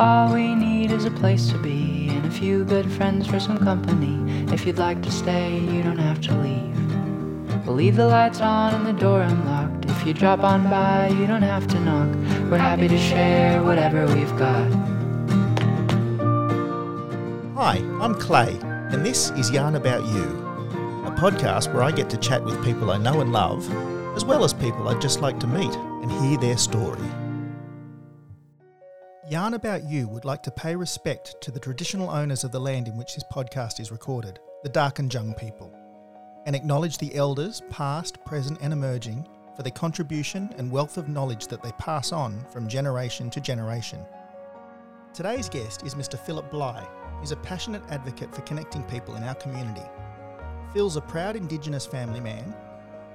[0.00, 3.58] All we need is a place to be and a few good friends for some
[3.58, 4.16] company.
[4.50, 7.66] If you'd like to stay, you don't have to leave.
[7.66, 9.84] We'll leave the lights on and the door unlocked.
[9.90, 12.08] If you drop on by, you don't have to knock.
[12.50, 14.72] We're happy to share whatever we've got.
[17.58, 20.24] Hi, I'm Clay, and this is Yarn About You,
[21.04, 23.70] a podcast where I get to chat with people I know and love,
[24.16, 27.06] as well as people I'd just like to meet and hear their story.
[29.30, 32.88] Yarn About You would like to pay respect to the traditional owners of the land
[32.88, 35.72] in which this podcast is recorded, the Darkinjung people,
[36.46, 39.24] and acknowledge the elders, past, present, and emerging,
[39.54, 44.00] for their contribution and wealth of knowledge that they pass on from generation to generation.
[45.14, 46.18] Today's guest is Mr.
[46.18, 46.84] Phillip Bligh.
[47.20, 49.86] who's a passionate advocate for connecting people in our community.
[50.72, 52.52] Phil's a proud Indigenous family man,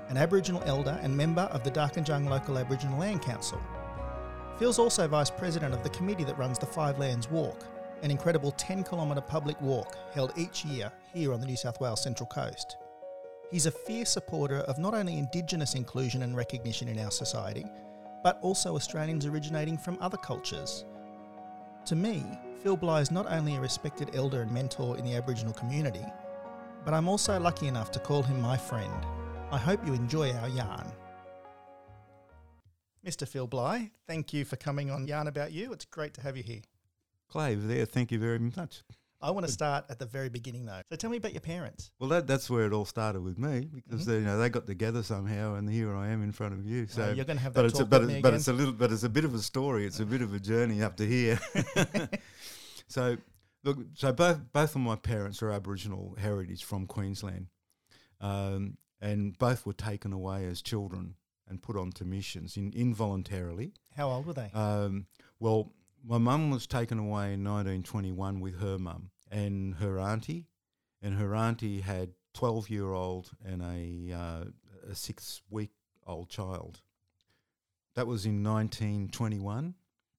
[0.07, 3.61] an Aboriginal elder and member of the Darkinjung Local Aboriginal Land Council,
[4.57, 7.65] Phil's also Vice President of the committee that runs the Five Lands Walk,
[8.03, 12.01] an incredible 10 kilometre public walk held each year here on the New South Wales
[12.01, 12.77] Central Coast.
[13.51, 17.65] He's a fierce supporter of not only Indigenous inclusion and recognition in our society,
[18.23, 20.85] but also Australians originating from other cultures.
[21.87, 22.23] To me,
[22.63, 26.05] Phil Bligh is not only a respected elder and mentor in the Aboriginal community,
[26.85, 29.05] but I'm also lucky enough to call him my friend.
[29.51, 30.91] I hope you enjoy our yarn.
[33.05, 33.27] Mr.
[33.27, 35.71] Phil Bligh, thank you for coming on Yarn About You.
[35.73, 36.61] It's great to have you here.
[37.29, 38.81] Clive, there, thank you very much.
[39.21, 40.81] I want to start at the very beginning, though.
[40.89, 41.91] So tell me about your parents.
[41.99, 44.11] Well, that, that's where it all started with me because Mm-hmm.
[44.11, 46.87] they, you know they got together somehow, and here I am in front of you.
[46.87, 48.27] So Well, you're going to have but that it's a, but, with it's, me but
[48.29, 48.37] again.
[48.39, 49.85] it's a little, but it's a bit of a story.
[49.85, 51.39] It's a bit of a journey up to here.
[52.87, 53.17] so
[53.63, 57.47] look, so both both of my parents are Aboriginal heritage from Queensland,
[58.19, 61.15] um, and both were taken away as children
[61.47, 63.73] and put onto missions in, involuntarily.
[63.95, 64.51] How old were they?
[64.53, 65.07] Um,
[65.39, 70.45] well, my mum was taken away in 1921 with her mum and her auntie,
[71.01, 74.43] and her auntie had 12 year old and a, uh,
[74.91, 75.71] a six week
[76.05, 76.81] old child.
[77.95, 79.75] That was in 1921.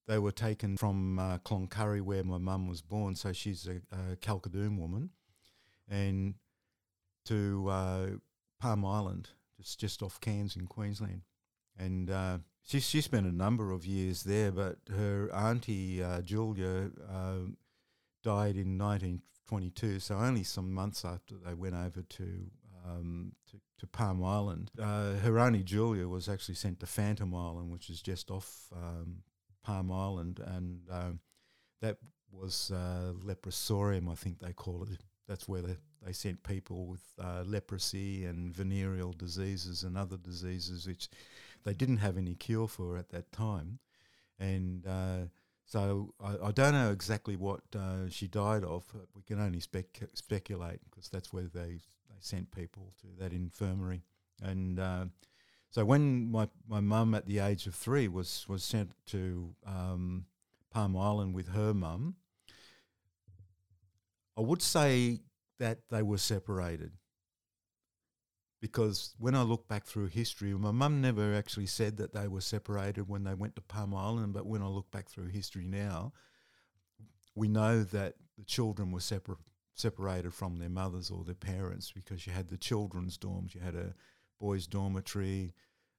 [0.07, 4.17] They were taken from uh, Cloncurry, where my mum was born, so she's a, a
[4.17, 5.11] Kalkadoon woman,
[5.89, 6.35] and
[7.25, 8.07] to uh,
[8.61, 11.23] Palm Island, just just off Cairns in Queensland,
[11.79, 14.53] and uh, she she spent a number of years there.
[14.53, 17.51] But her auntie uh, Julia uh,
[18.23, 22.51] died in 1922, so only some months after they went over to
[22.85, 24.71] um, to, to Palm Island.
[24.81, 29.23] Uh, her auntie Julia was actually sent to Fantome Island, which is just off um,
[29.63, 31.21] Palm Island, and um,
[31.81, 31.99] that
[32.31, 35.01] was uh, leprosorium, I think they call it.
[35.29, 40.87] That's where they, they sent people with uh, leprosy and venereal diseases and other diseases
[40.87, 41.09] which
[41.65, 43.79] they didn't have any cure for at that time.
[44.39, 45.27] And uh,
[45.65, 48.85] so I, I don't know exactly what uh, she died of.
[49.15, 54.03] We can only spec- speculate because that's where they, they sent people to that infirmary.
[54.41, 55.07] And uh,
[55.71, 60.27] so when my, my mum at the age of three was, was sent to um,
[60.71, 62.15] Palm Island with her mum,
[64.37, 65.21] I would say
[65.59, 66.93] that they were separated
[68.61, 72.41] because when I look back through history, my mum never actually said that they were
[72.41, 76.13] separated when they went to Palm Island, but when I look back through history now,
[77.35, 79.39] we know that the children were separ-
[79.75, 83.75] separated from their mothers or their parents because you had the children's dorms, you had
[83.75, 83.95] a
[84.41, 85.53] boys' dormitory,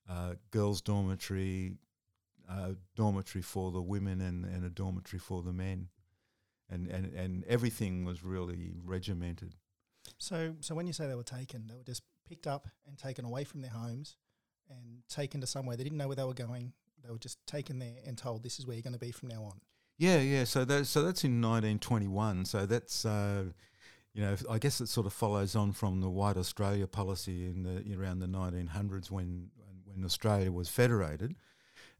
[0.09, 1.75] uh, girls' dormitory,
[2.49, 5.89] uh, dormitory for the women, and, and a dormitory for the men.
[6.69, 9.55] And, and, and everything was really regimented.
[10.17, 13.25] So, so when you say they were taken, they were just picked up and taken
[13.25, 14.17] away from their homes
[14.69, 16.73] and taken to somewhere they didn't know where they were going.
[17.03, 19.29] They were just taken there and told, "This is where you're going to be from
[19.29, 19.61] now on."
[19.97, 20.43] Yeah, yeah.
[20.43, 22.45] So that so that's in 1921.
[22.45, 23.45] So that's uh,
[24.13, 27.63] you know I guess it sort of follows on from the White Australia policy in
[27.63, 29.49] the around the 1900s when
[29.85, 31.35] when Australia was federated,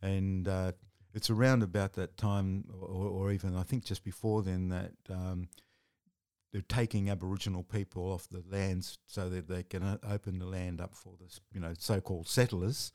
[0.02, 0.74] and uh,
[1.18, 4.94] it's around about that time, or, or even I think just before then that.
[5.10, 5.50] Um,
[6.54, 10.96] they're taking Aboriginal people off the lands so that they can open the land up
[10.96, 12.94] for the you know so-called settlers,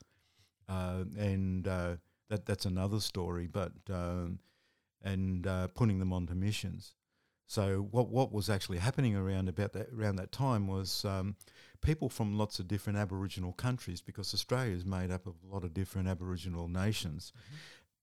[0.67, 1.95] uh, and uh,
[2.29, 3.45] that that's another story.
[3.47, 4.39] But um,
[5.03, 6.95] and uh, putting them onto missions.
[7.45, 11.35] So what what was actually happening around about that around that time was um,
[11.81, 15.63] people from lots of different Aboriginal countries because Australia is made up of a lot
[15.63, 17.33] of different Aboriginal nations.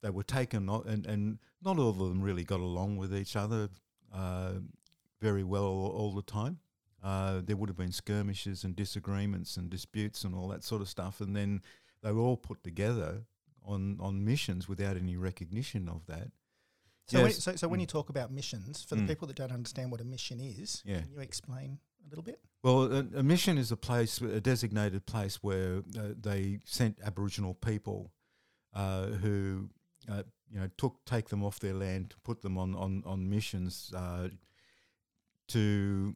[0.02, 3.68] They were taken and and not all of them really got along with each other
[4.12, 4.54] uh,
[5.20, 6.58] very well all, all the time.
[7.02, 10.88] Uh, there would have been skirmishes and disagreements and disputes and all that sort of
[10.88, 11.62] stuff, and then
[12.02, 13.22] they were all put together
[13.62, 16.30] on on missions without any recognition of that
[17.06, 17.42] So, when, Yes.
[17.42, 17.82] so, so when Mm.
[17.82, 19.08] you talk about missions, for the Mm.
[19.08, 21.00] people that don't understand what a mission is, Yeah.
[21.00, 22.40] can you explain a little bit?
[22.62, 27.54] Well, a, a mission is a place, a designated place where uh, they sent Aboriginal
[27.54, 28.12] people
[28.72, 29.70] uh, who,
[30.08, 33.92] uh, you know, took take them off their land, put them on on on missions
[33.96, 34.28] uh,
[35.48, 36.14] to,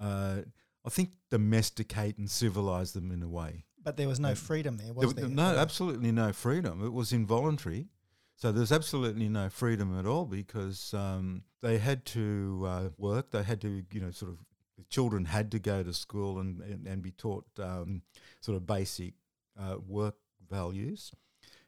[0.00, 0.38] uh,
[0.84, 3.64] I think, domesticate and civilize them in a way.
[3.82, 5.24] But there was no freedom there, There was there?
[5.24, 6.82] was no, absolutely no freedom.
[6.84, 7.88] It was involuntary.
[8.36, 13.30] So there's absolutely no freedom at all because um, they had to uh, work.
[13.30, 14.38] They had to, you know, sort of,
[14.76, 18.02] the children had to go to school and, and, and be taught um,
[18.40, 19.14] sort of basic
[19.60, 20.16] uh, work
[20.50, 21.12] values.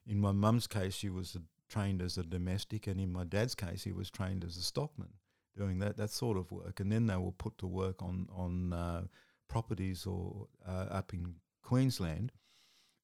[0.07, 3.55] In my mum's case, she was uh, trained as a domestic, and in my dad's
[3.55, 5.15] case, he was trained as a stockman,
[5.57, 6.81] doing that that sort of work.
[6.81, 9.03] And then they were put to work on on uh,
[9.49, 12.33] properties or uh, up in Queensland,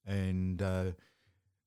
[0.07, 0.93] and uh,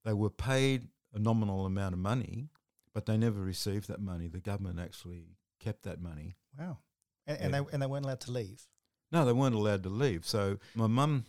[0.03, 2.49] they were paid a nominal amount of money,
[2.93, 4.27] but they never received that money.
[4.27, 6.35] The government actually kept that money.
[6.57, 6.79] Wow.
[7.27, 7.61] And, and, Yeah.
[7.61, 8.67] they, and they weren't allowed to leave.
[9.11, 10.25] No, they weren't allowed to leave.
[10.25, 11.25] So my mum,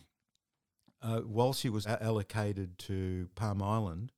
[1.01, 4.11] uh, while she was allocated to Palm Island,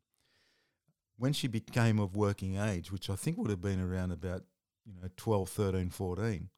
[1.17, 4.43] when she became of working age, which I think would have been around about,
[4.85, 6.49] you know, 12, 13, 14,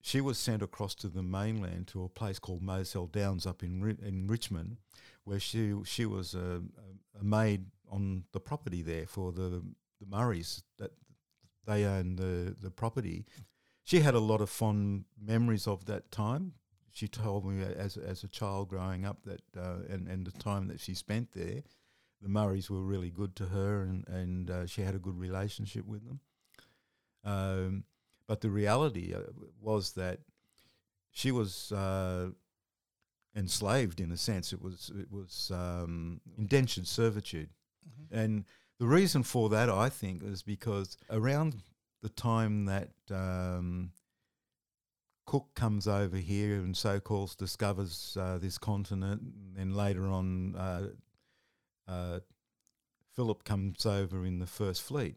[0.00, 3.98] she was sent across to the mainland to a place called Moselle Downs up in
[4.02, 4.78] in Richmond,
[5.24, 6.62] where she she was a,
[7.18, 9.62] a, a maid on the property there for the
[10.00, 10.92] the Murrays that
[11.66, 13.26] they owned the the property.
[13.84, 16.52] She had a lot of fond memories of that time.
[16.98, 20.66] She told me as as a child growing up that uh, and and the time
[20.66, 21.62] that she spent there,
[22.20, 25.86] the Murrays were really good to her and and uh, she had a good relationship
[25.86, 26.20] with them.
[27.22, 27.84] Um,
[28.26, 29.20] but the reality uh,
[29.60, 30.18] was that
[31.12, 32.30] she was uh,
[33.36, 34.52] enslaved in a sense.
[34.52, 37.50] It was it was um, indentured servitude,
[38.10, 38.44] and
[38.80, 41.62] the reason for that, I think, is because around
[42.02, 43.92] the time that um,
[45.28, 50.56] Cook comes over here and so calls discovers uh, this continent, and then later on,
[50.56, 50.88] uh,
[51.86, 52.20] uh,
[53.14, 55.16] Philip comes over in the first fleet.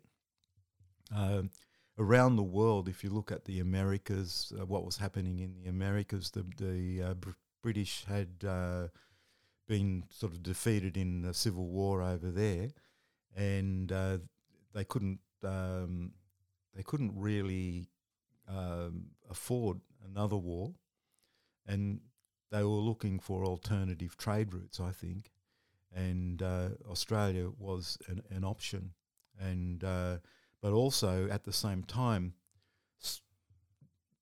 [1.16, 1.50] Um
[1.98, 5.70] around the world, if you look at the Americas, uh, what was happening in the
[5.70, 8.88] Americas, the the uh, Br- British had uh,
[9.66, 12.68] been sort of defeated in the civil war over there,
[13.34, 13.94] and
[14.74, 16.12] they couldn't um,
[16.76, 17.88] they couldn't really
[18.50, 20.74] um, afford another war,
[21.66, 22.02] and
[22.52, 25.32] they were looking for alternative trade routes, I think,
[25.94, 28.94] and uh, Australia was an, an option,
[29.40, 30.18] and uh,
[30.62, 32.34] but also at the same time,
[33.02, 33.22] s-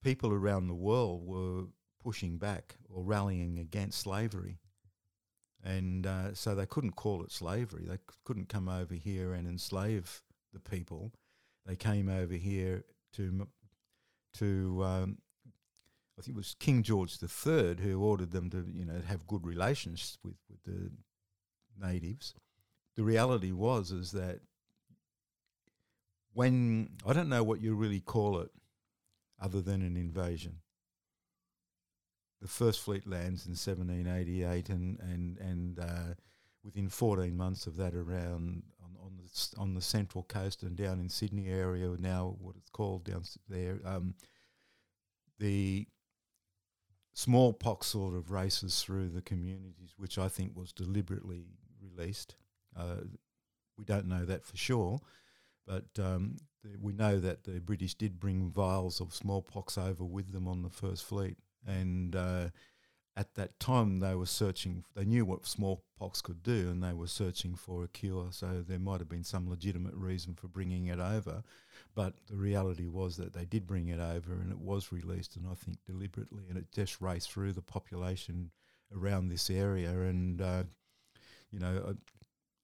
[0.04, 1.66] people around the world were
[2.04, 4.58] pushing back or rallying against slavery.
[5.62, 7.84] And uh, so they couldn't call it slavery.
[7.86, 10.22] They c- couldn't come over here and enslave
[10.54, 11.12] the people.
[11.66, 13.48] They came over here to m-
[14.36, 15.18] to um,
[16.19, 19.45] I think it was King George III who ordered them to you know have good
[19.45, 20.92] relations with with the
[21.80, 22.33] natives.
[22.98, 24.42] The reality was is that
[26.33, 28.51] when I don't know what you really call it,
[29.42, 30.57] other than an invasion.
[32.42, 36.13] The first fleet lands in 1788, and and and uh,
[36.63, 41.00] within 14 months of that, around on, on the on the central coast and down
[41.00, 44.16] in Sydney area now, what it's called down there, um,
[45.38, 45.88] the
[47.19, 51.44] smallpox sort of races through the communities, which I think was deliberately
[51.81, 52.35] released.
[52.78, 53.02] Uh,
[53.78, 55.02] we don't know that for sure,
[55.68, 56.38] but um,
[56.81, 60.69] we know that the British did bring vials of smallpox over with them on the
[60.69, 61.35] First Fleet,
[61.68, 62.49] and uh,
[63.18, 64.85] at that time they were searching.
[64.95, 68.30] They knew what smallpox could do, and they were searching for a cure.
[68.31, 71.44] So there might have been some legitimate reason for bringing it over,
[72.00, 75.46] but the reality was that they did bring it over, and it was released, and
[75.46, 78.52] I think deliberately, and it just raced through the population
[78.96, 80.64] around this area, and uh,
[81.52, 81.84] you know.
[81.90, 81.94] Uh,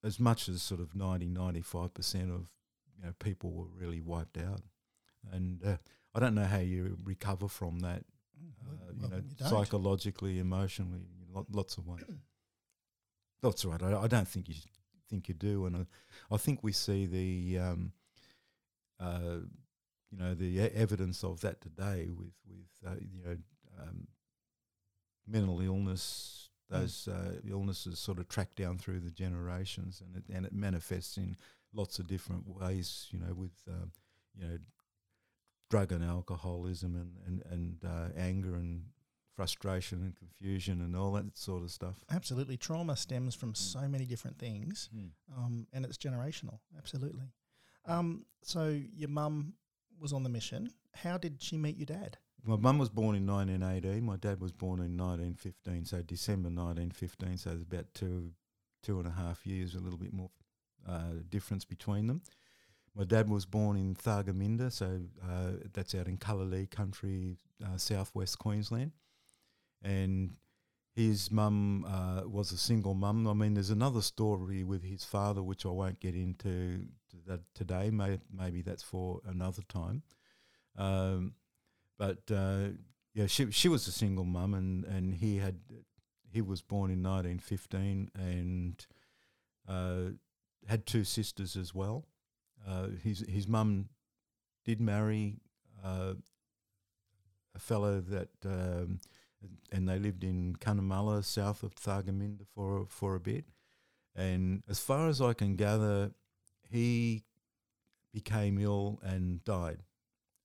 [0.03, 2.47] as much as sort of 90, 95% of
[2.95, 4.61] you know people were really wiped out,
[5.31, 5.77] and uh,
[6.13, 8.03] I don't know how you recover from that.
[8.63, 12.03] Uh, you Well, know, you psychologically, emotionally, lo- lots of ways.
[13.41, 13.81] That's right.
[13.81, 14.55] I, I don't think you
[15.09, 15.85] think you do, and I,
[16.35, 17.91] I think we see the, um,
[18.99, 19.39] uh,
[20.11, 23.37] you know, the e- evidence of that today with with uh, you know,
[23.81, 24.07] um,
[25.27, 26.49] mental illness.
[26.71, 26.79] Mm.
[26.79, 31.17] Those uh, illnesses sort of track down through the generations, and it and it manifests
[31.17, 31.37] in
[31.73, 33.07] lots of different ways.
[33.11, 33.91] You know, with um,
[34.35, 34.57] you know,
[35.69, 38.85] drug and alcoholism, and and and uh, anger and
[39.35, 41.97] frustration and confusion and all that sort of stuff.
[42.09, 42.55] Absolutely.
[42.55, 45.09] Trauma stems from so many different things, Mm.
[45.37, 46.59] um, and it's generational.
[46.77, 47.25] Absolutely.
[47.87, 49.53] Um, so your mum
[49.99, 50.69] was on the mission.
[50.93, 52.17] How did she meet your dad?
[52.43, 54.03] My mum was born in 1918.
[54.03, 55.85] My dad was born in 1915.
[55.85, 57.37] So December 1915.
[57.37, 58.31] So there's about two,
[58.83, 60.29] two and a half years, a little bit more
[60.87, 62.21] uh, difference between them.
[62.95, 68.39] My dad was born in Thargomindah, so uh, that's out in Kullilli country, uh, southwest
[68.39, 68.91] Queensland.
[69.83, 70.35] And
[70.95, 73.27] his mum uh, was a single mum.
[73.27, 76.85] I mean, there's another story with his father, which I won't get into
[77.53, 77.89] today.
[77.89, 80.03] May, maybe that's for another time.
[80.77, 81.33] Um,
[81.97, 82.69] but uh,
[83.13, 85.59] yeah, she she was a single mum, and, and he had
[86.31, 88.85] he was born in 1915 and
[89.67, 90.11] uh,
[90.67, 92.05] had two sisters as well.
[92.67, 93.89] Uh, his his mum
[94.63, 95.37] did marry
[95.83, 96.13] uh,
[97.53, 98.99] a fellow that, um,
[99.71, 103.45] and they lived in Cunnamulla, south of Thargomindah, for for a bit.
[104.15, 106.11] And as far as I can gather,
[106.69, 107.23] he
[108.13, 109.83] became ill and died.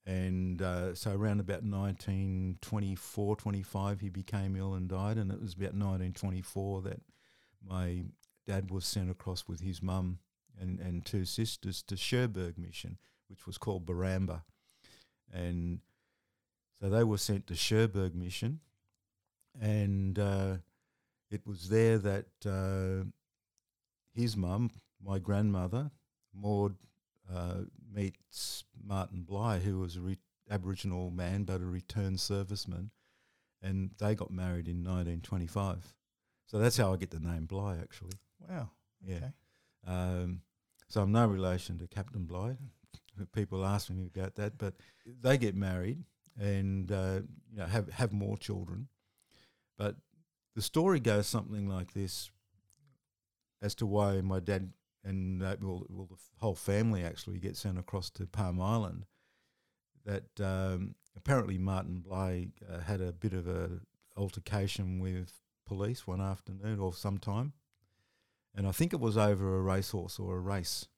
[0.06, 5.18] And uh, so around about 1924, 25, he became ill and died.
[5.18, 7.00] And it was about 1924 that
[7.64, 8.04] my
[8.46, 10.18] dad was sent across with his mum
[10.60, 14.42] and, and two sisters to Cherbourg Mission, which was called Barambah.
[15.32, 15.80] And
[16.80, 18.60] so they were sent to Cherbourg Mission.
[19.58, 20.56] And uh,
[21.30, 23.04] it was there that uh,
[24.12, 24.70] his mum,
[25.02, 25.90] my grandmother,
[26.34, 26.76] Maud,
[27.32, 30.18] uh, meets Martin Bligh, who was a re-
[30.50, 32.90] Aboriginal man but a returned serviceman,
[33.62, 35.94] and they got married in 1925.
[36.46, 38.18] So that's how I get the name Bligh, actually.
[38.48, 38.70] Wow.
[39.06, 39.16] Yeah.
[39.16, 39.32] Okay.
[39.86, 40.42] Um,
[40.88, 42.56] so I'm no relation to Captain Bligh.
[43.32, 44.74] People ask me about that, but
[45.22, 46.02] they get married
[46.38, 47.20] and uh,
[47.52, 48.88] you know have have more children.
[49.80, 49.96] But
[50.54, 52.30] the story goes something like this:
[53.62, 57.78] as to why my dad and uh, well, well, the whole family actually get sent
[57.78, 59.06] across to Palm Island.
[60.04, 63.80] That um, apparently Martin Bligh uh, had a bit of a
[64.18, 65.32] altercation with
[65.64, 67.54] police one afternoon or sometime,
[68.54, 70.88] and I think it was over a racehorse or a race,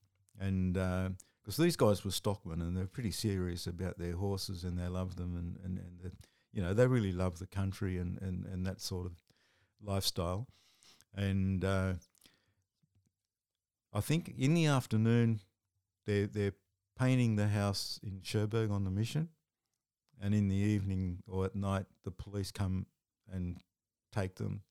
[0.41, 4.89] and because these guys were stockmen and they're pretty serious about their horses and they
[4.89, 6.13] love them and and, and
[6.53, 9.13] you know they really love the country and, and, and that sort of
[9.83, 10.47] lifestyle,
[11.15, 11.95] and uh,
[13.93, 15.41] I think in the afternoon
[16.07, 16.55] they're they're
[16.99, 19.29] painting the house in Cherbourg on the mission,
[20.21, 22.87] and in the evening or at night the police come
[23.33, 23.59] and
[24.13, 24.63] take them.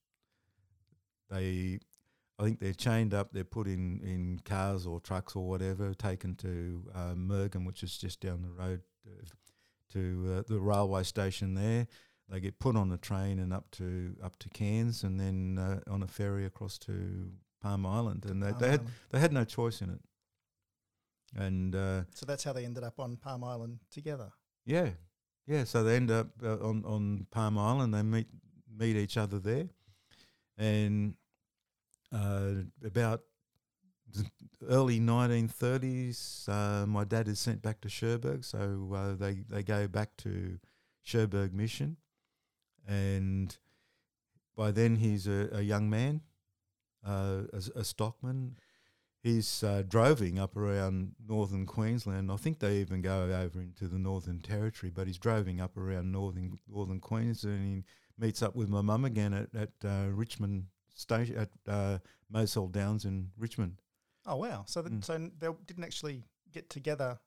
[1.29, 1.79] They,
[2.37, 3.31] I think they're chained up.
[3.31, 7.97] They're put in, in cars or trucks or whatever, taken to uh, Murgon, which is
[7.97, 9.25] just down the road uh,
[9.93, 11.87] to uh, the railway station there.
[12.29, 15.91] They get put on a train and up to up to Cairns, and then uh,
[15.91, 17.31] on a ferry across to
[17.61, 18.95] Palm Island, and they, Palm they had Island.
[19.11, 19.99] they had no choice in it.
[21.35, 24.31] And uh, So that's how they ended up on Palm Island together.
[24.65, 24.89] yeah,
[25.47, 25.63] yeah.
[25.65, 27.93] So they end up uh, on on Palm Island.
[27.93, 28.27] They meet
[28.77, 29.67] meet each other there,
[30.57, 31.15] and
[32.13, 33.23] uh, about
[34.69, 38.43] early 1930s, uh, my dad is sent back to Cherbourg.
[38.43, 40.59] So uh, they they go back to
[41.03, 41.97] Cherbourg Mission,
[42.87, 43.57] and
[44.55, 46.21] by then he's a, a young man,
[47.05, 48.57] uh, a, a stockman.
[49.23, 52.31] He's uh, droving up around northern Queensland.
[52.31, 56.11] I think they even go over into the Northern Territory, but he's droving up around
[56.11, 57.59] northern northern Queensland.
[57.59, 57.83] And he
[58.17, 60.65] meets up with my mum again at at uh, Richmond
[60.95, 61.99] station at uh,
[62.29, 63.81] Moselle Downs in Richmond.
[64.25, 64.63] Oh wow!
[64.67, 65.03] So Mm.
[65.03, 67.19] so they didn't actually get together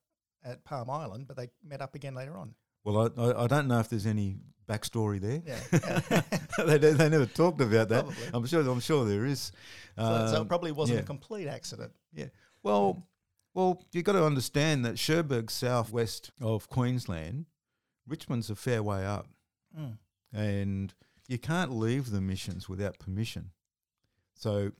[0.44, 2.54] at Palm Island, but they met up again later on.
[2.84, 4.36] Well, I, I, I don't know if there's any
[4.68, 5.42] backstory there.
[5.46, 6.20] Yeah.
[6.76, 8.04] they, they never talked about that.
[8.04, 8.28] Probably.
[8.34, 9.52] I'm sure I'm sure there is.
[9.96, 11.02] so, so it Um, probably wasn't yeah.
[11.02, 11.92] a complete accident.
[12.12, 12.26] Yeah.
[12.62, 13.06] Well,
[13.54, 17.46] well, you've got to understand that Cherbourg, southwest of Queensland,
[18.06, 19.26] Richmond's a fair way up,
[19.78, 19.98] Mm.
[20.32, 20.94] and
[21.26, 23.50] you can't leave the missions without permission.
[24.34, 24.72] So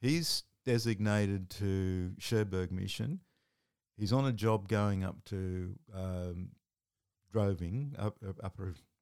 [0.00, 3.20] he's designated to Cherbourg Mission.
[3.96, 6.50] He's on a job going up to um,
[7.32, 8.58] Droving, up, up,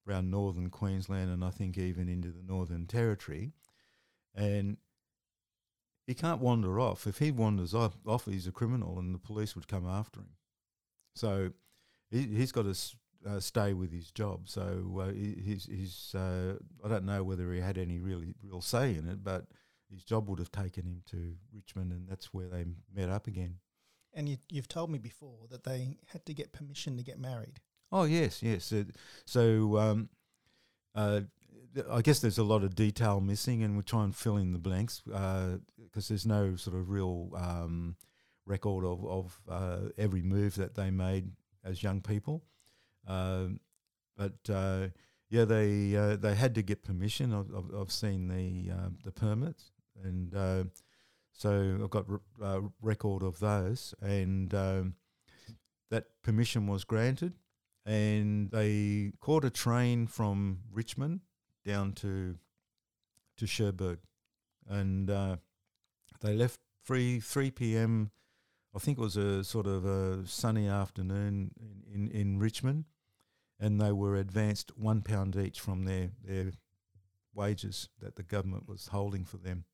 [0.09, 3.53] around northern Queensland, and I think even into the Northern Territory.
[4.35, 4.77] And
[6.07, 7.07] he can't wander off.
[7.07, 10.31] If he wanders off, off, he's a criminal, and the police would come after him.
[11.15, 11.51] So
[12.11, 12.77] he, he's got to
[13.29, 14.49] uh, stay with his job.
[14.49, 18.61] So uh, he, he's, he's uh, I don't know whether he had any really real
[18.61, 19.47] say in it, but
[19.93, 23.57] his job would have taken him to Richmond, and that's where they met up again.
[24.13, 27.61] And you, you've told me before that they had to get permission to get married.
[27.93, 28.65] Oh yes, yes.
[28.65, 28.85] So,
[29.25, 30.09] so um,
[30.95, 31.21] uh,
[31.75, 34.53] th- I guess there's a lot of detail missing, and we'll try and fill in
[34.53, 37.97] the blanks because there's no sort of real um,
[38.47, 41.33] record of, of uh, every move that they made
[41.65, 42.45] as young people.
[43.07, 43.61] Um,
[44.17, 44.89] but uh,
[45.31, 47.33] yeah, they uh, they had to get permission.
[47.33, 49.71] I've, I've, I've seen the um, the permits,
[50.03, 50.65] and uh,
[51.33, 54.95] so I've got r- uh, record of those, and um,
[55.91, 57.35] that permission was granted,
[57.87, 61.21] and they caught a train from Richmond
[61.65, 62.37] down to
[63.37, 63.99] to Cherbourg,
[64.69, 65.37] and uh,
[66.21, 68.11] they left three three p.m.
[68.75, 71.51] I think it was a sort of a sunny afternoon
[71.93, 72.85] in, in, in Richmond,
[73.59, 76.53] and they were advanced one pound each from their their
[77.35, 79.65] wages that the government was holding for them.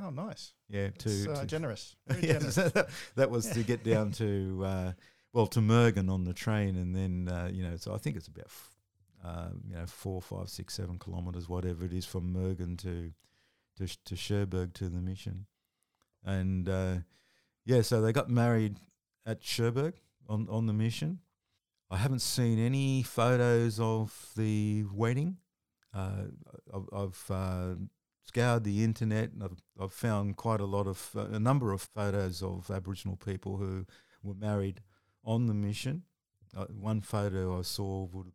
[0.00, 0.52] Oh, nice.
[0.68, 1.94] Yeah, to, uh, to generous.
[2.20, 2.54] Yeah, generous.
[2.56, 4.92] that, that was to get down to uh,
[5.32, 8.28] well to Murgon on the train, and then uh, you know, so I think it's
[8.28, 8.70] about f-
[9.24, 13.12] uh, you know four, five, six, seven kilometres, whatever it is, from Murgon to
[13.76, 15.46] to Sh- to Cherbourg to the mission,
[16.24, 16.96] and uh,
[17.64, 18.78] yeah, so they got married
[19.24, 19.94] at Cherbourg
[20.28, 21.20] on on the mission.
[21.90, 25.36] I haven't seen any photos of the wedding.
[25.92, 26.24] Uh,
[26.74, 27.74] I've, I've uh,
[28.26, 31.82] scoured the internet and I've, I've found quite a lot of uh, a number of
[31.82, 33.86] photos of Aboriginal people who
[34.22, 34.80] were married
[35.24, 36.02] on the mission.
[36.56, 38.34] Uh, one photo I saw would have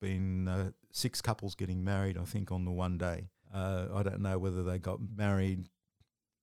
[0.00, 3.28] been uh, six couples getting married, I think, on the one day.
[3.52, 5.68] Uh, I don't know whether they got married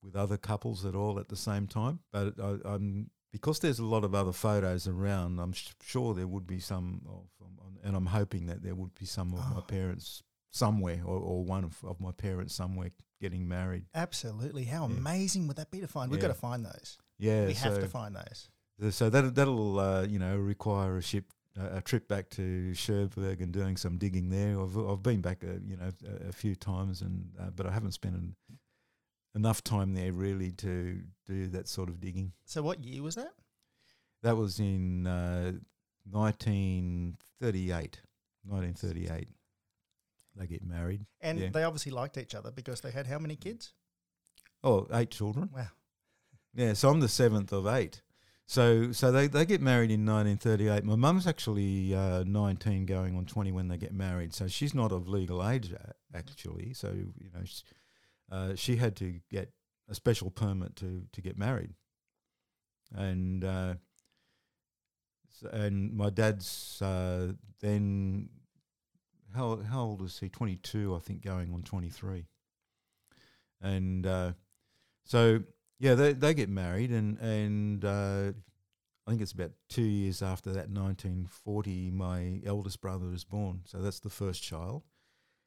[0.02, 3.86] with other couples at all at the same time, but I, I'm because there's a
[3.86, 5.40] lot of other photos around.
[5.40, 8.94] I'm sh- sure there would be some of, um, and I'm hoping that there would
[8.96, 9.62] be some of my Oh.
[9.62, 10.22] parents
[10.54, 13.86] somewhere, or, or one of, of my parents somewhere getting married.
[13.94, 14.64] Absolutely.
[14.66, 14.96] How Yeah.
[14.98, 16.12] amazing would that be to find?
[16.12, 16.28] We've Yeah.
[16.30, 16.98] got to find those.
[17.18, 18.50] Yeah, we have so- to find those.
[18.82, 21.26] Uh, So that that'll uh, you know require a ship
[21.60, 24.60] uh, a trip back to Cherbourg and doing some digging there.
[24.60, 27.72] I've I've been back uh, you know a, a few times and uh, but I
[27.72, 28.36] haven't spent an,
[29.36, 32.34] enough time there really to do that sort of digging.
[32.46, 33.34] So, what year was that?
[34.24, 35.54] That was in uh,
[36.10, 38.02] 1938.
[38.46, 39.28] 1938.
[40.36, 41.06] They get married.
[41.22, 41.50] And Yeah.
[41.50, 43.74] they obviously liked each other because they had how many kids?
[44.64, 45.50] Oh, eight children.
[45.54, 45.68] Wow.
[46.56, 48.04] Yeah, so I'm the seventh of eight.
[48.46, 50.84] So so they, they get married in 1938.
[50.84, 54.36] My mum's actually uh, 19, going on 20 when they get married.
[54.36, 55.74] So she's not of legal age
[56.14, 56.74] actually.
[56.74, 57.64] So you know, sh
[58.32, 59.52] uh, she had to get
[59.90, 61.74] a special permit to to get married,
[62.96, 63.74] and uh,
[65.52, 68.30] and my dad's uh, then
[69.36, 70.30] how how old is he?
[70.30, 72.26] 22, I think, going on 23,
[73.62, 74.34] and uh,
[75.04, 75.42] so
[75.80, 78.32] yeah, they they get married, and and uh,
[79.06, 83.62] I think it's about two years after that, 1940, my eldest brother is born.
[83.66, 84.84] So that's the first child,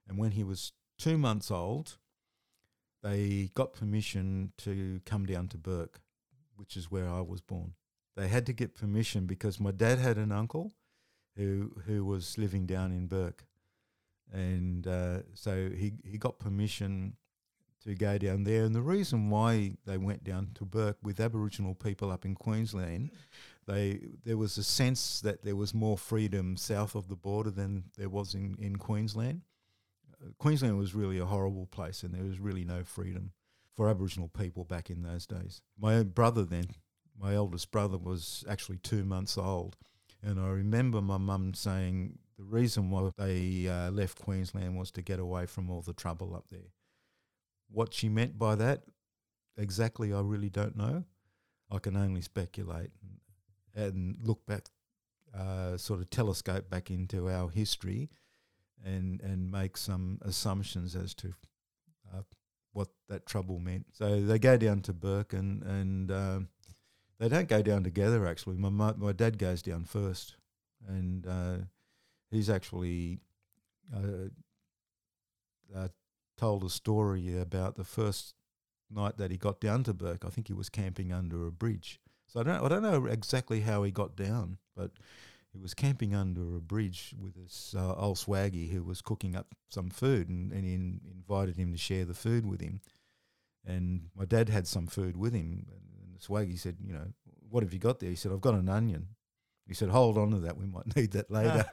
[0.09, 1.99] and when he was two months old,
[3.03, 6.01] they got permission to come down to Bourke,
[6.57, 7.75] which is where I was born.
[8.16, 10.72] They had to get permission because my dad had an uncle
[11.37, 13.44] who who was living down in Bourke,
[14.32, 17.16] and uh, so he he got permission
[17.86, 18.64] to go down there.
[18.64, 23.10] And the reason why they went down to Bourke with Aboriginal people up in Queensland,
[23.66, 27.84] they there was a sense that there was more freedom south of the border than
[27.96, 29.42] there was in, in Queensland.
[30.20, 33.32] Uh, Queensland was really a horrible place, and there was really no freedom
[33.74, 35.60] for Aboriginal people back in those days.
[35.78, 36.66] My brother then,
[37.20, 39.76] my eldest brother, was actually two months old,
[40.22, 45.03] and I remember my mum saying the reason why they uh, left Queensland was to
[45.03, 46.72] get away from all the trouble up there.
[47.70, 48.83] What she meant by that,
[49.57, 51.05] exactly, I really don't know.
[51.70, 52.90] I can only speculate
[53.75, 54.66] and, look back,
[55.37, 58.11] uh, sort of telescope back into our history,
[58.85, 61.35] and and make some assumptions as to
[62.14, 62.22] uh,
[62.72, 63.87] what that trouble meant.
[63.92, 66.49] So they go down to Bourke, and and um,
[67.18, 68.27] they don't go down together.
[68.27, 70.37] Actually, my mu- my dad goes down first,
[70.87, 71.57] and uh,
[72.30, 73.20] he's actually
[73.94, 74.28] uh,
[75.74, 75.88] uh,
[76.36, 78.34] told a story about the first
[78.90, 80.24] night that he got down to Bourke.
[80.24, 82.00] I think he was camping under a bridge.
[82.26, 84.92] So I don't I don't know exactly how he got down, but
[85.52, 89.54] he was camping under a bridge with this uh, old swaggy who was cooking up
[89.70, 92.80] some food, and, and he in, invited him to share the food with him.
[93.64, 97.06] And my dad had some food with him, and the swaggy said, "You know,
[97.48, 99.08] what have you got there?" He said, "I've got an onion."
[99.66, 100.56] He said, "Hold on to that.
[100.56, 101.64] We might need that later."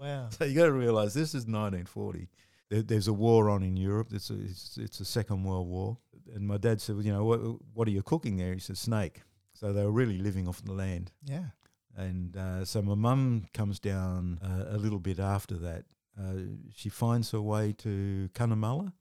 [0.00, 0.28] Wow.
[0.30, 2.28] So you got to realise this is 1940.
[2.68, 4.08] There, there's a war on in Europe.
[4.12, 5.98] It's a, it's, it's a Second World War.
[6.34, 7.40] And my dad said, well, you know, what,
[7.74, 8.52] what are you cooking there?
[8.52, 9.22] He said, snake.
[9.52, 11.12] So they were really living off the land.
[11.24, 11.46] Yeah.
[11.96, 15.84] And uh, so my mum comes down uh, a little bit after that.
[16.18, 18.92] Uh, she finds her way to Cunnamulla.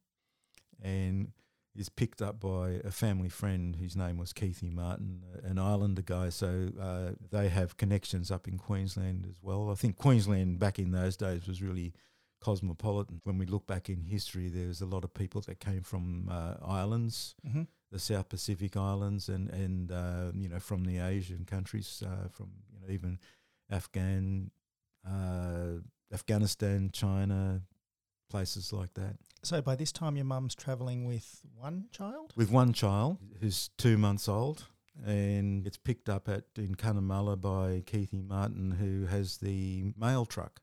[0.82, 1.32] And
[1.76, 6.30] is picked up by a family friend whose name was Keithy Martin, an Islander guy.
[6.30, 9.70] So uh, they have connections up in Queensland as well.
[9.70, 11.94] I think Queensland back in those days was really
[12.42, 13.22] cosmopolitan.
[13.24, 16.56] When we look back in history, there's a lot of people that came from uh,
[16.66, 17.64] islands, Mm-hmm.
[17.92, 22.52] the South Pacific islands, and and uh, you know from the Asian countries, uh, from
[22.72, 23.20] you know even
[23.70, 24.52] Afghan,
[25.08, 25.80] uh,
[26.14, 27.62] Afghanistan, China,
[28.30, 29.16] places like that.
[29.46, 32.34] So by this time, your mum's travelling with one child.
[32.36, 34.66] with one child who's two months old
[35.06, 40.62] and it's picked up at in Cunnamulla by Keithy Martin who has the mail truck.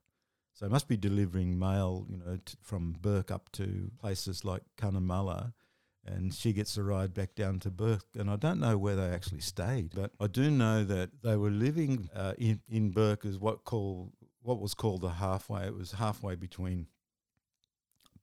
[0.52, 5.52] So must be delivering mail, you know, t- from Bourke up to places like Cunnamulla
[6.04, 9.10] and she gets a ride back down to Bourke and I don't know where they
[9.10, 13.38] actually stayed, but I do know that they were living uh, in in Bourke as
[13.38, 15.66] what called what was called the halfway.
[15.66, 16.88] It was halfway between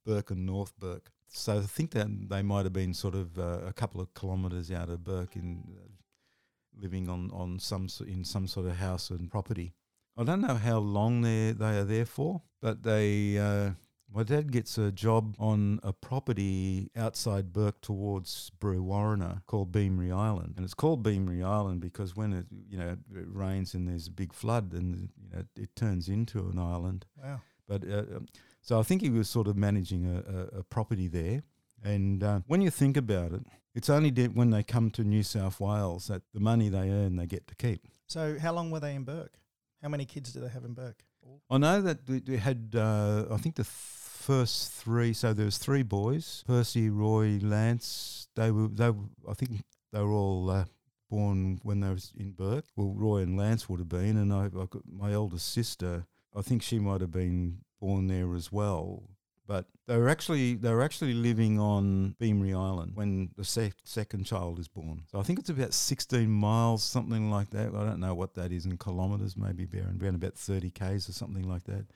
[0.09, 1.11] Bourke and North Bourke.
[1.27, 4.71] So I think that they might have been sort of uh, a couple of kilometres
[4.71, 9.29] out of Bourke in uh, living on on some in some sort of house and
[9.29, 9.75] property.
[10.17, 13.37] I don't know how long they they are there for, but they.
[13.37, 13.71] Uh,
[14.11, 20.55] my dad gets a job on a property outside Bourke towards Brewarrina called Beamery Island,
[20.55, 24.11] and it's called Beamery Island because when it you know it rains and there's a
[24.23, 27.05] big flood, and you know it turns into an island.
[27.23, 27.41] Wow.
[27.67, 28.25] But uh, um,
[28.69, 31.41] so I think he was sort of managing a, a, a property there.
[31.83, 33.41] And uh, when you think about it,
[33.73, 37.25] it's only when they come to New South Wales that the money they earn they
[37.25, 37.87] get to keep.
[38.05, 39.39] So how long were they in Bourke?
[39.81, 41.01] How many kids do they have in Bourke?
[41.49, 45.13] I know that they, they had, uh, I think the th- first three.
[45.13, 48.27] So there was three boys: Percy, Roy, Lance.
[48.35, 50.65] They were, they, were, I think they were all uh,
[51.09, 52.65] born when they was in Bourke.
[52.75, 56.05] Well, Roy and Lance would have been, and I, I got my eldest sister.
[56.35, 59.03] I think she might have been born there as well.
[59.47, 64.25] But they were actually they were actually living on Beamery Island when the sec- second
[64.25, 65.05] child is born.
[65.11, 67.73] So I think it's about 16 miles, something like that.
[67.73, 71.49] I don't know what that is in kilometres, maybe around, about 30 k's or something
[71.49, 71.87] like that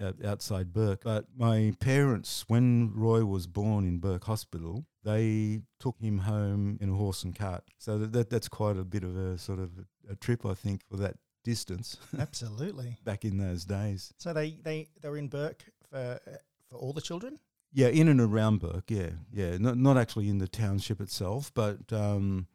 [0.00, 1.02] out, outside Bourke.
[1.02, 6.90] But my parents, when Roy was born in Bourke Hospital, they took him home in
[6.90, 7.64] a horse and cart.
[7.78, 10.54] So that, that that's quite a bit of a sort of a, a trip, I
[10.54, 12.98] think, for that distance Absolutely.
[13.04, 14.12] back in those days.
[14.18, 16.20] So they they they were in Bourke for
[16.68, 17.38] for all the children.
[17.72, 18.90] Yeah, in and around Bourke.
[18.90, 19.58] Yeah, yeah.
[19.58, 22.46] Not not actually in the township itself, but um,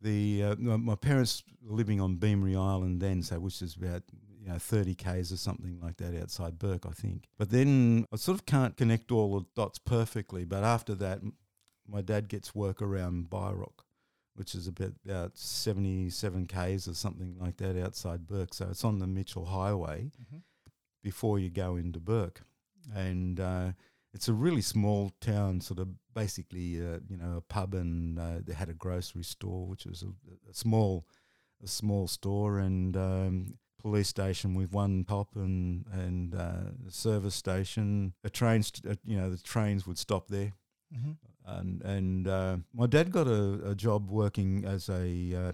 [0.00, 4.02] the uh, my, my parents were living on Beamery Island then, so which is about
[4.40, 7.28] you know thirty k's or something like that outside Bourke, I think.
[7.38, 10.44] But then I sort of can't connect all the dots perfectly.
[10.44, 11.20] But after that,
[11.86, 13.84] my dad gets work around Byrock,
[14.40, 18.54] which is about, about seventy seven k's or something like that outside Bourke.
[18.54, 20.10] So it's on the Mitchell Highway
[21.02, 22.40] before you go into Bourke,
[22.94, 23.72] and uh,
[24.14, 28.38] it's a really small town, sort of basically, uh, you know, a pub, and uh,
[28.42, 30.06] they had a grocery store, which was a,
[30.50, 31.04] a small,
[31.62, 38.14] a small store, and um, police station with one cop, and and uh, service station.
[38.24, 40.52] A train, st- uh, you know, the trains would stop there,
[40.94, 41.12] Mm-hmm.
[41.58, 45.52] And and uh, my dad got a, a job working as a uh,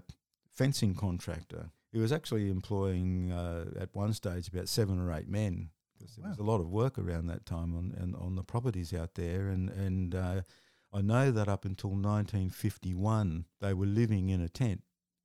[0.53, 1.69] fencing contractor.
[1.91, 6.29] He was actually employing uh, at one stage about seven or eight men because there
[6.29, 9.47] was a lot of work around that time on and on the properties out there,
[9.47, 10.41] and and uh,
[10.93, 14.83] I know that up until 1951 they were living in a tent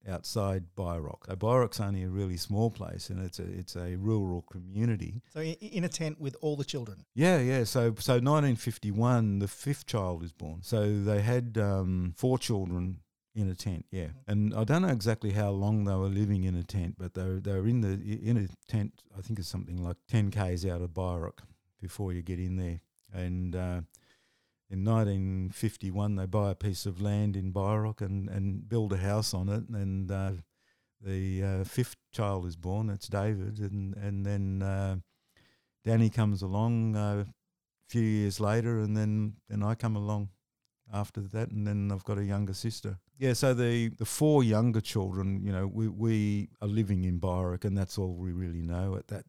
[0.08, 1.26] outside Byrock.
[1.26, 5.22] So Byrock's only a really small place, and it's a it's a rural community.
[5.32, 7.04] So in a tent with all the children.
[7.14, 7.64] Yeah, yeah.
[7.64, 10.60] So, so 1951, the fifth child is born.
[10.62, 12.98] So they had um, four children
[13.34, 13.86] in a tent.
[13.90, 17.14] Yeah, and I don't know exactly how long they were living in a tent, but
[17.14, 17.94] they were, they were in the
[18.28, 19.02] in a tent.
[19.16, 21.38] I think it's something like 10 k's out of Byrock
[21.80, 22.80] before you get in there.
[23.12, 23.80] And uh,
[24.72, 29.34] in 1951, they buy a piece of land in Byrock and, and build a house
[29.34, 29.68] on it.
[29.68, 30.32] And uh,
[30.98, 32.88] the uh, fifth child is born.
[32.88, 34.96] It's David, and and then uh,
[35.84, 40.30] Danny comes along uh, a few years later, and then then I come along
[40.90, 42.98] after that, and then I've got a younger sister.
[43.18, 47.66] Yeah, so the the four younger children, you know, we we are living in Byrock,
[47.66, 49.26] and that's all we really know at that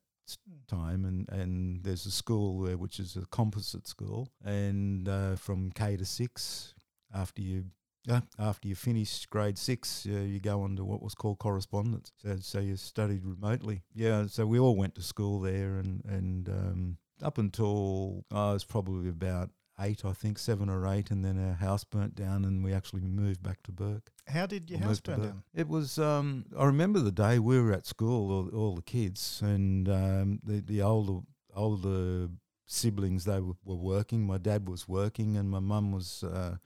[0.67, 1.05] time.
[1.05, 5.97] And and there's a school there which is a composite school, and uh, from K
[5.97, 6.73] to six,
[7.13, 7.65] after you.
[8.09, 12.11] Uh, after you finish grade six, uh, you go on to what was called correspondence.
[12.17, 13.83] So, so you studied remotely.
[13.95, 18.65] Yeah, so we all went to school there, and and um, up until I was
[18.65, 22.63] probably about eight, I think, seven or eight, and then our house burnt down, and
[22.63, 24.11] we actually moved back to Bourke.
[24.27, 25.43] How did your house burn down?
[25.53, 25.97] It was.
[25.97, 30.39] Um, I remember the day we were at school, all, all the kids, and um,
[30.43, 32.29] the the older older
[32.65, 34.25] siblings they were, were working.
[34.25, 36.57] My dad was working, and my mum was uh,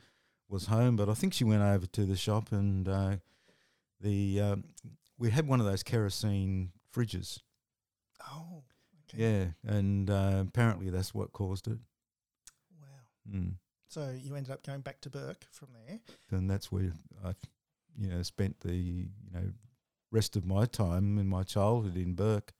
[0.50, 3.16] was home, but I think she went over to the shop and uh,
[4.00, 4.64] the um,
[5.18, 7.40] we had one of those kerosene fridges.
[8.32, 8.64] Oh,
[9.14, 9.24] okay.
[9.24, 11.78] Yeah, and uh, apparently that's what caused it.
[13.32, 13.54] Mm.
[13.88, 16.00] So you ended up going back to Bourke from there.
[16.32, 16.92] And that's where
[17.24, 17.34] I,
[17.98, 19.52] you know, spent the you know
[20.12, 22.54] rest of my time in my childhood in Bourke.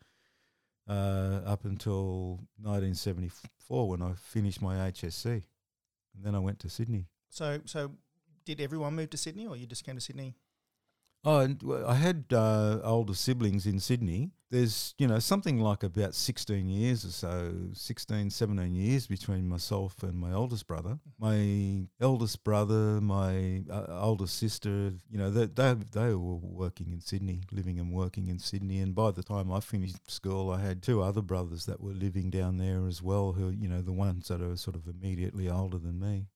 [0.90, 5.44] Uh, up until 1974 when I finished my HSC, and
[6.24, 7.08] then I went to Sydney.
[7.30, 7.92] So, so
[8.46, 10.36] did everyone move to Sydney, or you just came to Sydney?
[11.26, 14.32] Oh, and well, I had uh, older siblings in Sydney.
[14.50, 20.02] There's, you know, something like about 16 years or so, 16, 17 years between myself
[20.04, 21.00] and my oldest brother.
[21.20, 27.42] My eldest brother, my uh, sister, you know, they, they, they were working in Sydney,
[27.52, 28.80] living and working in Sydney.
[28.80, 32.30] And by the time I finished school, I had two other brothers that were living
[32.30, 35.78] down there as well, who, you know, the ones that are sort of immediately older
[35.78, 36.28] than me.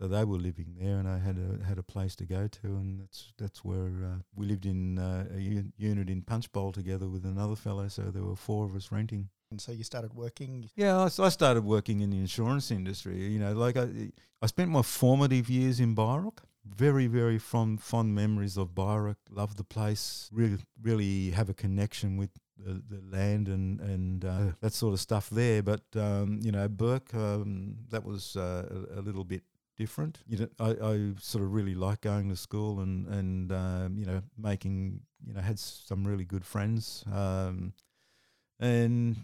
[0.00, 2.66] So they were living there, and I had a had a place to go to,
[2.66, 7.08] and that's that's where uh, we lived in uh, a un- unit in Punchbowl together
[7.08, 7.88] with another fellow.
[7.88, 9.28] So there were four of us renting.
[9.50, 10.68] And so you started working.
[10.76, 13.26] Yeah, I started working in the insurance industry.
[13.26, 16.44] You know, like I I spent my formative years in Byrock.
[16.64, 19.16] Very very fond fond memories of Byrock.
[19.30, 20.30] Love the place.
[20.32, 25.00] Really really have a connection with the, the land and and uh, that sort of
[25.00, 25.62] stuff there.
[25.62, 29.42] But um, you know, Bourke, um, that was uh, a, a little bit
[29.78, 30.18] different.
[30.26, 34.04] You know, I, I sort of really like going to school and and um, you
[34.04, 37.04] know making you know had some really good friends.
[37.12, 37.72] Um,
[38.60, 39.16] and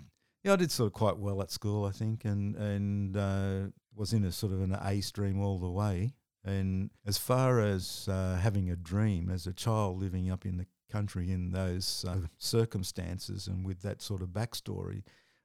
[0.45, 3.61] yeah, I did sort of quite well at school, I think, and and uh,
[3.95, 6.14] was in a sort of an A stream all the way.
[6.47, 10.67] And as far as uh, having a dream as a child living up in the
[10.90, 15.03] country in those uh, circumstances and with that sort of backstory,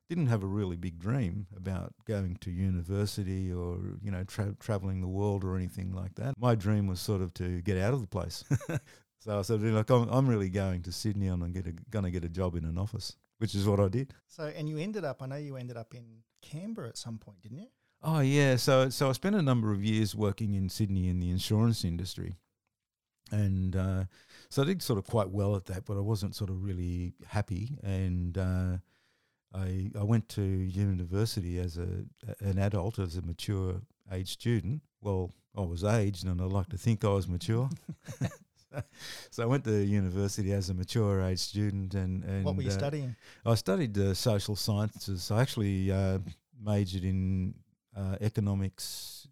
[0.09, 5.01] didn't have a really big dream about going to university or you know tra- traveling
[5.01, 6.33] the world or anything like that.
[6.37, 8.43] My dream was sort of to get out of the place.
[9.19, 12.25] so I said, like, I'm, I'm really going to Sydney and I'm going to get
[12.25, 14.13] a job in an office, which is what I did.
[14.27, 15.21] So, and you ended up.
[15.21, 17.67] I know you ended up in Canberra at some point, didn't you?
[18.01, 21.29] Oh yeah, so so I spent a number of years working in Sydney in the
[21.29, 22.37] insurance industry,
[23.29, 24.05] and uh,
[24.49, 27.13] so I did sort of quite well at that, but I wasn't sort of really
[27.27, 27.77] happy.
[27.83, 28.77] And uh,
[29.53, 32.05] I I went to university as a
[32.39, 33.81] an adult, as a mature
[34.11, 34.81] age student.
[35.01, 37.69] Well, I was aged, and I like to think I was mature.
[39.29, 42.69] so I went to university as a mature age student, and, and what were you
[42.69, 43.15] uh, studying?
[43.45, 45.31] I studied uh, social sciences.
[45.31, 46.19] I actually uh,
[46.61, 47.55] majored in
[47.95, 49.27] uh, economics,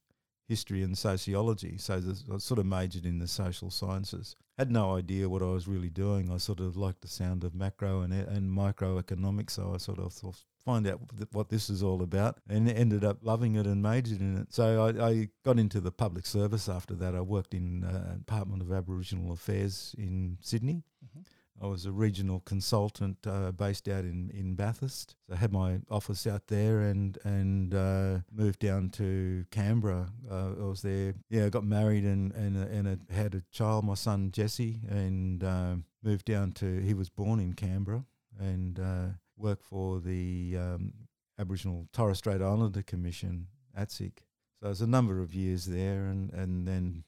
[0.48, 1.78] history, and sociology.
[1.78, 2.02] So
[2.34, 4.36] I sort of majored in the social sciences.
[4.58, 6.32] Had no idea what I was really doing.
[6.32, 9.52] I sort of liked the sound of macro and, and microeconomics.
[9.52, 11.00] So I sort of thought, find out
[11.32, 14.48] what this is all about, and ended up loving it and majored in it.
[14.52, 17.14] So I, I got into the public service after that.
[17.14, 20.84] I worked in uh, Department of Aboriginal Affairs in Sydney.
[21.06, 21.24] Mhm.
[21.62, 25.16] I was a regional consultant uh, based out in, in Bathurst.
[25.28, 30.12] So I had my office out there and and uh, moved down to Canberra.
[30.30, 31.16] Uh, I was there.
[31.30, 34.82] Yeah, I got married and and uh, and uh, had a child, my son Jesse,
[34.88, 36.82] and um, moved down to.
[36.82, 38.06] He was born in Canberra
[38.40, 40.94] and uh, worked for the um,
[41.40, 44.20] Aboriginal Torres Strait Islander Commission, ATSIC.
[44.60, 47.04] So it was a number of years there, and and then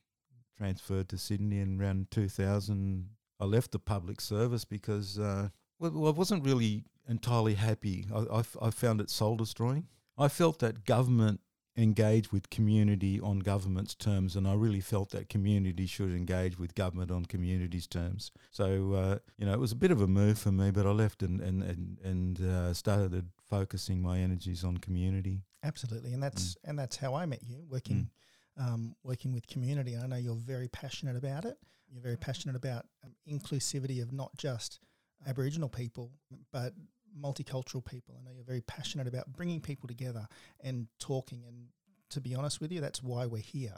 [0.57, 3.09] transferred to Sydney in around 2000.
[3.39, 5.49] I left the public service because uh,
[5.79, 8.05] well, I wasn't really entirely happy.
[8.13, 9.87] I, I f- I found it soul destroying.
[10.17, 11.39] I felt that government
[11.77, 16.75] engaged with community on government's terms, and I really felt that community should engage with
[16.75, 18.31] government on community's terms.
[18.51, 20.91] So uh, you know, it was a bit of a move for me, but I
[20.91, 25.43] left and and and, and uh, started focusing my energies on community.
[25.63, 28.09] Absolutely, and that's and that's how I met you working
[28.57, 29.95] um, working with community.
[29.97, 31.57] I know you're very passionate about it.
[31.91, 34.79] You're very passionate about um, inclusivity of not just
[35.27, 36.11] Aboriginal people,
[36.51, 36.73] but
[37.19, 38.15] multicultural people.
[38.19, 40.27] I know you're very passionate about bringing people together
[40.61, 41.43] and talking.
[41.47, 41.67] And
[42.11, 43.75] to be honest with you, that's why we're here,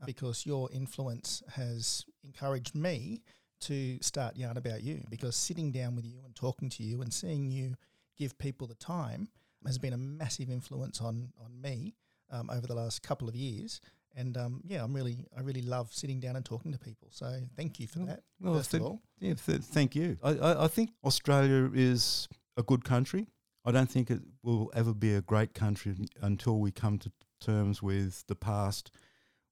[0.00, 3.22] uh, because your influence has encouraged me
[3.60, 5.04] to start Yarn About You.
[5.08, 7.74] Because sitting down with you and talking to you and seeing you
[8.18, 9.28] give people the time
[9.66, 11.94] has been a massive influence on on me
[12.30, 13.80] um, over the last couple of years.
[14.14, 17.08] And um, yeah, I'm really I really love sitting down and talking to people.
[17.10, 18.20] So thank you for Well, that.
[18.40, 20.16] well, first th- of all, Yeah, th- thank you.
[20.22, 23.26] I, I, I think Australia is a good country.
[23.64, 27.82] I don't think it will ever be a great country until we come to terms
[27.82, 28.90] with the past.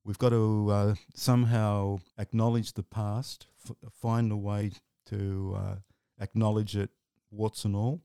[0.04, 4.72] We've got to uh, somehow acknowledge the past, f- find a way
[5.06, 5.76] to uh,
[6.20, 6.90] acknowledge it,
[7.30, 8.00] warts and all,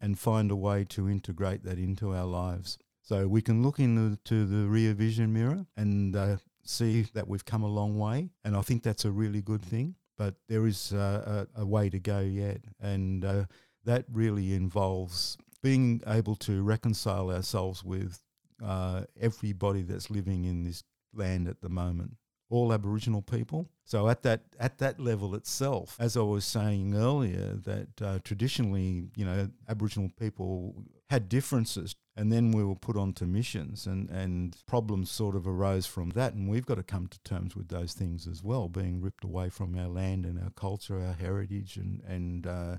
[0.00, 2.78] and find a way to integrate that into our lives.
[3.06, 7.62] So we can look into the rear vision mirror and uh, see that we've come
[7.62, 9.94] a long way, and I think that's a really good thing.
[10.18, 13.44] But there is uh, a, a, way to go yet, and uh,
[13.84, 18.18] that really involves being able to reconcile ourselves with
[18.60, 20.82] uh, everybody that's living in this
[21.14, 22.16] land at the moment,
[22.50, 23.68] all Aboriginal people.
[23.84, 29.04] So at that at that level itself, as I was saying earlier, that uh, traditionally,
[29.14, 30.74] you know, Aboriginal people
[31.10, 35.86] had differences, and then we were put onto missions, and and problems sort of arose
[35.86, 39.00] from that, and we've got to come to terms with those things as well, being
[39.00, 42.76] ripped away from our land and our culture, our heritage, and and uh,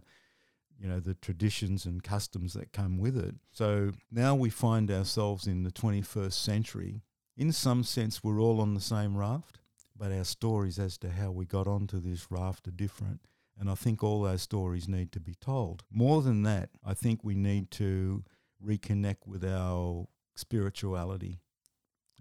[0.79, 3.35] you know, the traditions and customs that come with it.
[3.51, 7.01] So now we find ourselves in the 21st century.
[7.35, 9.59] In some sense, we're all on the same raft,
[9.95, 13.21] but our stories as to how we got onto this raft are different.
[13.59, 15.83] And I think all those stories need to be told.
[15.91, 18.23] More than that, I think we need to
[18.63, 21.41] reconnect with our spirituality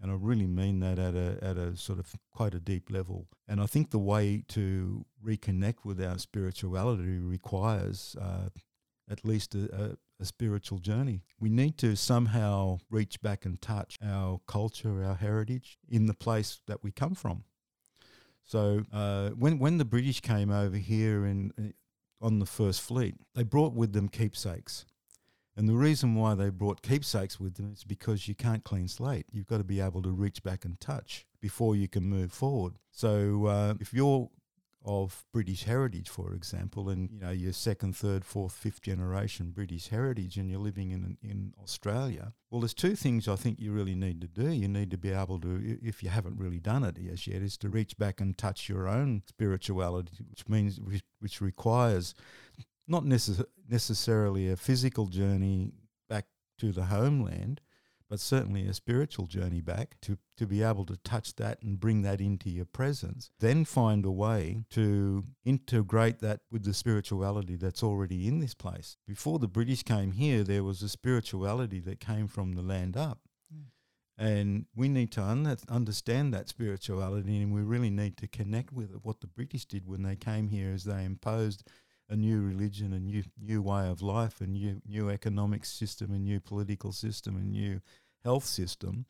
[0.00, 3.28] and I really mean that at a at a sort of quite a deep level.
[3.48, 8.48] And I think the way to reconnect with our spirituality requires uh,
[9.10, 11.22] at least a, a, a, spiritual journey.
[11.40, 16.60] We need to somehow reach back and touch our culture, our heritage in the place
[16.66, 17.44] that we come from.
[18.46, 21.74] So uh, when when the British came over here in, in
[22.20, 24.86] on the first fleet, they brought with them keepsakes.
[25.56, 29.26] And the reason why they brought keepsakes with them is because you can't clean slate.
[29.32, 32.74] You've got to be able to reach back and touch before you can move forward.
[32.90, 34.28] So uh, if you're
[34.86, 39.88] of British heritage, for example, and you know you're second, third, fourth, fifth generation British
[39.88, 42.32] heritage, and you're living in in Australia.
[42.50, 44.48] Well, there's two things I think you really need to do.
[44.50, 47.56] You need to be able to, if you haven't really done it as yet, is
[47.58, 50.80] to reach back and touch your own spirituality, which means
[51.18, 52.14] which requires
[52.86, 55.72] not necess- necessarily a physical journey
[56.08, 56.26] back
[56.58, 57.60] to the homeland,
[58.08, 62.02] but certainly a spiritual journey back to, to be able to touch that and bring
[62.02, 63.30] that into your presence.
[63.40, 68.96] Then find a way to integrate that with the spirituality that's already in this place.
[69.06, 73.20] Before the British came here, there was a spirituality that came from the land up.
[73.52, 73.62] Hmm.
[74.24, 78.92] And we need to un- understand that spirituality, and we really need to connect with
[78.92, 79.00] it.
[79.02, 81.68] What the British did when they came here is they imposed
[82.08, 86.18] a new religion, a new new way of life, a new new economic system, a
[86.18, 87.80] new political system, a new
[88.24, 89.06] health system.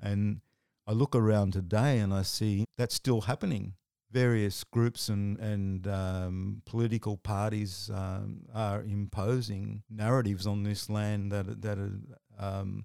[0.00, 0.40] And
[0.86, 3.74] I look around today and I see that's still happening.
[4.10, 11.62] Various groups and and um, political parties um, are imposing narratives on this land that
[11.62, 11.98] that are
[12.38, 12.82] um,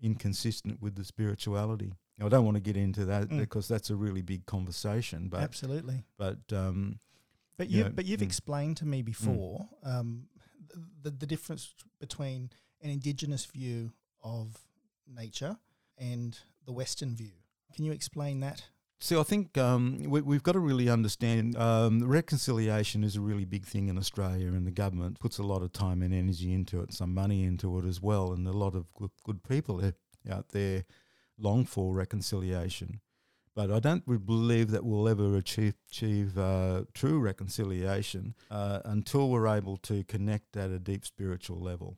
[0.00, 1.92] inconsistent with the spirituality.
[2.22, 3.38] I don't want to get into that mm.
[3.38, 5.28] because that's a really big conversation.
[5.28, 6.04] But absolutely.
[6.16, 7.00] But um,
[7.56, 8.24] but you, but you've mm.
[8.24, 9.06] explained to me mm.
[9.06, 9.98] before mm.
[9.98, 10.24] um,
[11.02, 12.50] the the difference between
[12.82, 14.58] an indigenous view of
[15.06, 15.56] nature
[15.98, 17.32] and the Western view.
[17.74, 18.62] Can you explain that?
[19.00, 23.44] See, I think um, we, have got to really understand um, reconciliation is a really
[23.44, 26.80] big thing in Australia, and the government puts a lot of time and energy into
[26.80, 29.82] it, some money into it as well, and a lot of good, good people
[30.30, 30.84] out there
[31.36, 33.00] long for reconciliation.
[33.54, 39.46] But I don't believe that we'll ever achieve, achieve uh, true reconciliation uh, until we're
[39.46, 41.96] able to connect at a deep spiritual level.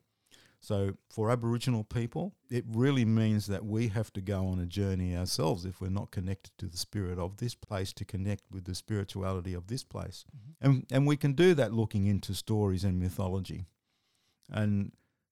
[0.59, 5.15] So, for Aboriginal people, it really means that we have to go on a journey
[5.15, 8.75] ourselves if we're not connected to the spirit of this place to connect with the
[8.75, 10.25] spirituality of this place.
[10.35, 10.65] Mm-hmm.
[10.65, 13.67] And, and we can do that looking into stories and mythology.
[14.51, 14.91] And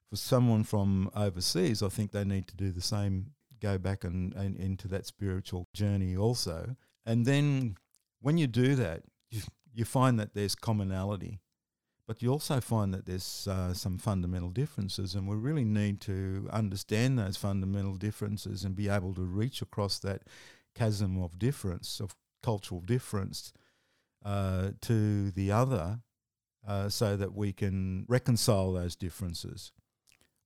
[0.10, 3.32] for someone from overseas, I think they need to do the same
[3.62, 6.76] go back and, and into that spiritual journey also.
[7.06, 7.76] And then
[8.22, 9.42] when you do that, you,
[9.74, 11.40] you find that there's commonality,
[12.08, 16.48] but you also find that there's uh, some fundamental differences, and we really need to
[16.52, 20.24] understand those fundamental differences and be able to reach across that
[20.76, 23.54] chasm of difference, of cultural difference,
[24.24, 26.00] uh, to the other,
[26.68, 29.72] uh, so that we can reconcile those differences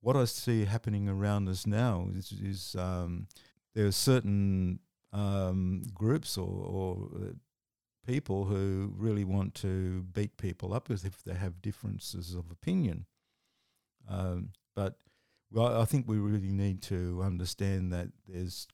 [0.01, 3.27] what I see happening around us now is, is um,
[3.75, 4.79] there are certain
[5.11, 7.33] um, groups or, or uh,
[8.05, 13.05] people who really want to beat people up as if they have differences of opinion.
[14.09, 14.95] Um, but
[15.51, 18.67] well, I think we really need to understand that there's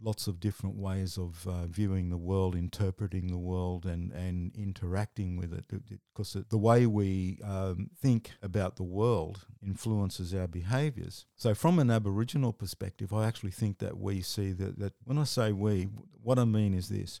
[0.00, 5.36] lots of different ways of uh, viewing the world, interpreting the world, and, and interacting
[5.36, 5.64] with it.
[6.12, 11.26] Because the way we um, think about the world influences our behaviours.
[11.36, 15.24] So, from an Aboriginal perspective, I actually think that we see that, that when I
[15.24, 15.88] say we,
[16.22, 17.20] what I mean is this.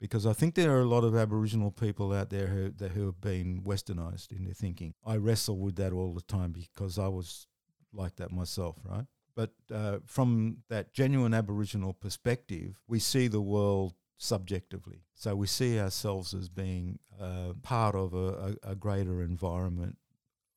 [0.00, 3.06] Because I think there are a lot of Aboriginal people out there who, that, who
[3.06, 4.94] have been westernized in their thinking.
[5.04, 7.48] I wrestle with that all the time because I was
[7.92, 9.06] like that myself, right?
[9.38, 15.04] But uh, from that genuine Aboriginal perspective, we see the world subjectively.
[15.14, 19.96] So we see ourselves as being uh, part of a, a, a greater environment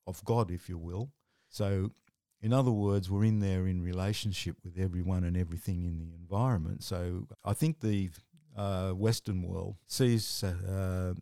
[0.08, 1.12] of God, if you will.
[1.48, 1.92] So,
[2.40, 6.82] in other words, we're in there in relationship with everyone and everything in the environment.
[6.82, 8.10] So, I think the
[8.56, 11.14] uh, Western world sees uh,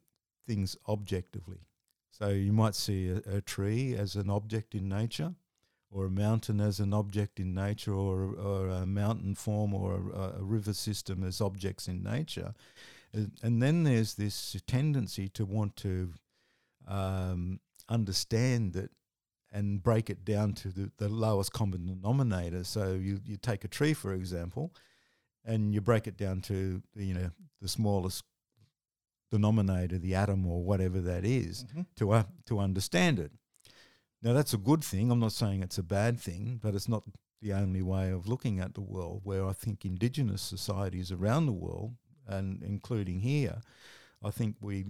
[0.46, 1.58] things objectively.
[2.10, 5.34] So, you might see a, a, tree as an object in nature,
[5.90, 10.40] or a mountain as an object in nature, or, or a mountain form or a,
[10.40, 12.54] a river system as objects in nature.
[13.42, 16.12] And then there's this tendency to want to
[16.86, 18.90] um, understand that
[19.52, 22.64] and break it down to the, the lowest common denominator.
[22.64, 24.72] So you, you take a tree, for example,
[25.44, 27.30] and you break it down to the, you know
[27.60, 28.24] the smallest
[29.30, 31.82] denominator, the atom or whatever that is, mm-hmm.
[31.96, 33.32] to uh, to understand it.
[34.22, 35.10] Now that's a good thing.
[35.10, 37.04] I'm not saying it's a bad thing, but it's not
[37.40, 39.22] the only way of looking at the world.
[39.24, 41.94] Where I think indigenous societies around the world,
[42.26, 43.62] and including here,
[44.22, 44.86] I think we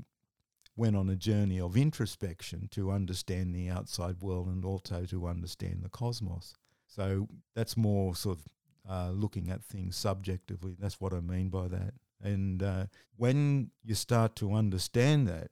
[0.76, 5.82] went on a journey of introspection to understand the outside world and also to understand
[5.82, 6.54] the cosmos.
[6.86, 8.44] So that's more sort of
[8.90, 10.74] uh, looking at things subjectively.
[10.78, 11.94] That's what I mean by that.
[12.22, 15.50] And uh, when you start to understand that,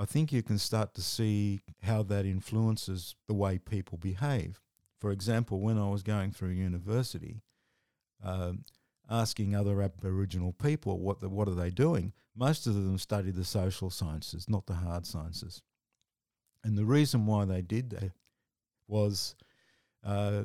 [0.00, 4.58] I think you can start to see how that influences the way people behave.
[4.98, 7.42] For example, when I was going through university,
[8.24, 8.64] um,
[9.10, 13.44] asking other Aboriginal people what the, what are they doing, most of them studied the
[13.44, 15.60] social sciences, not the hard sciences.
[16.64, 18.12] And the reason why they did that
[18.88, 19.34] was
[20.02, 20.44] uh,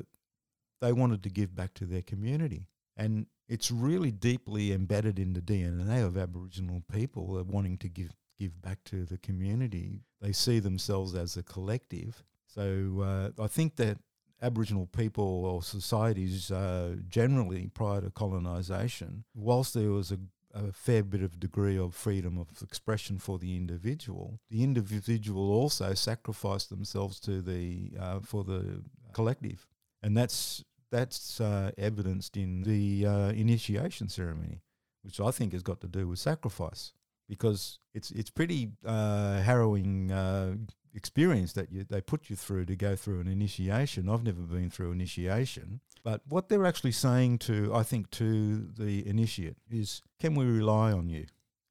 [0.82, 2.68] they wanted to give back to their community.
[2.94, 8.60] And it's really deeply embedded in the DNA of Aboriginal people wanting to give, give
[8.62, 10.02] back to the community.
[10.20, 12.24] They see themselves as a collective.
[12.46, 13.98] So uh, I think that
[14.42, 20.18] Aboriginal people or societies uh, generally prior to colonisation, whilst there was a,
[20.52, 25.94] a, fair bit of degree of freedom of expression for the individual, the individual also
[25.94, 28.82] sacrificed themselves to the uh, for the
[29.14, 29.66] collective,
[30.02, 34.60] and that's that's uh, evidenced in the uh, initiation ceremony,
[35.02, 36.92] which I think has got to do with sacrifice
[37.28, 40.56] because it's it's pretty uh, harrowing uh,
[40.94, 44.08] experience that you, they put you through to go through an initiation.
[44.08, 49.06] I've never been through initiation, but what they're actually saying to, I think, to the
[49.06, 51.26] initiate is, can we rely on you?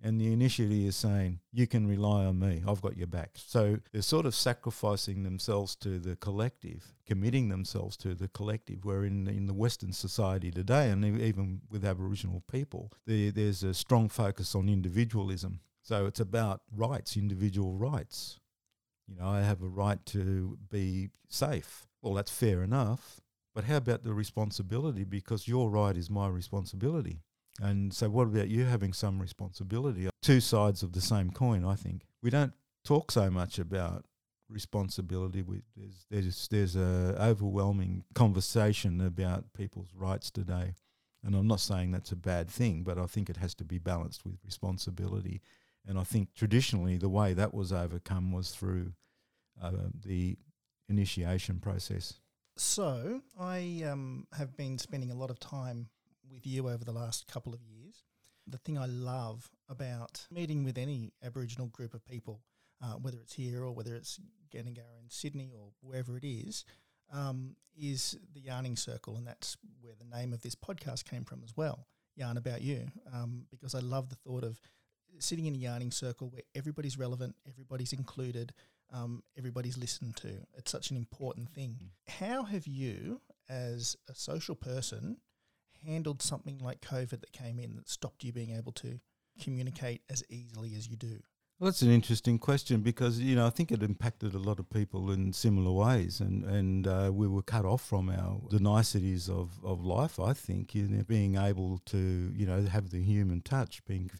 [0.06, 2.62] And the initiate is saying, you can rely on me.
[2.68, 3.32] I've got your back.
[3.34, 8.86] So they're sort of sacrificing themselves to the collective, committing themselves to the collective.
[8.86, 13.74] Where in, in the Western society today, and even with Aboriginal people, there, there's a
[13.74, 15.62] strong focus on individualism.
[15.82, 18.40] So it's about rights, individual rights.
[19.08, 21.88] You know, I have a right to be safe.
[22.04, 23.22] Well, that's fair enough.
[23.56, 25.04] But how about the responsibility?
[25.04, 27.22] Because your right is my responsibility.
[27.62, 30.10] And so, what about you having some responsibility?
[30.22, 32.06] Two sides of the same coin, I think.
[32.22, 32.54] We don't
[32.84, 34.06] talk so much about
[34.50, 35.42] responsibility.
[35.42, 40.76] We, there's there's there's a overwhelming conversation about people's rights today,
[41.24, 43.80] and I'm not saying that's a bad thing, but I think it has to be
[43.80, 45.42] balanced with responsibility.
[45.88, 48.94] And I think traditionally the way that was overcome was through
[49.62, 49.72] uh,
[50.04, 50.38] the
[50.90, 52.16] initiation process.
[52.58, 55.90] So I um, have been spending a lot of time
[56.36, 58.04] with you over the last couple of years.
[58.46, 62.42] The thing I love about meeting with any Aboriginal group of people,
[62.84, 64.20] uh, whether it's here or whether it's
[64.54, 66.66] Gadigal in Sydney or wherever it is,
[67.12, 71.42] um, is the yarning circle, and that's where the name of this podcast came from
[71.44, 71.88] as well.
[72.16, 74.60] Yarn about you, um, because I love the thought of
[75.20, 78.54] sitting in a yarning circle where everybody's relevant, everybody's included,
[78.92, 80.30] um, everybody's listened to.
[80.58, 81.80] It's such an important thing.
[81.82, 82.14] Mm.
[82.20, 85.18] How have you, as a social person,
[85.86, 89.00] handled something like COVID that came in that stopped you being able to
[89.42, 91.20] communicate as easily as you do?
[91.60, 94.70] Well, that's an interesting question because you know I think it impacted a lot of
[94.70, 99.30] people in similar ways, and and uh, we were cut off from our the niceties
[99.30, 100.20] of, of life.
[100.20, 104.12] I think you know, being able to you know have the human touch, being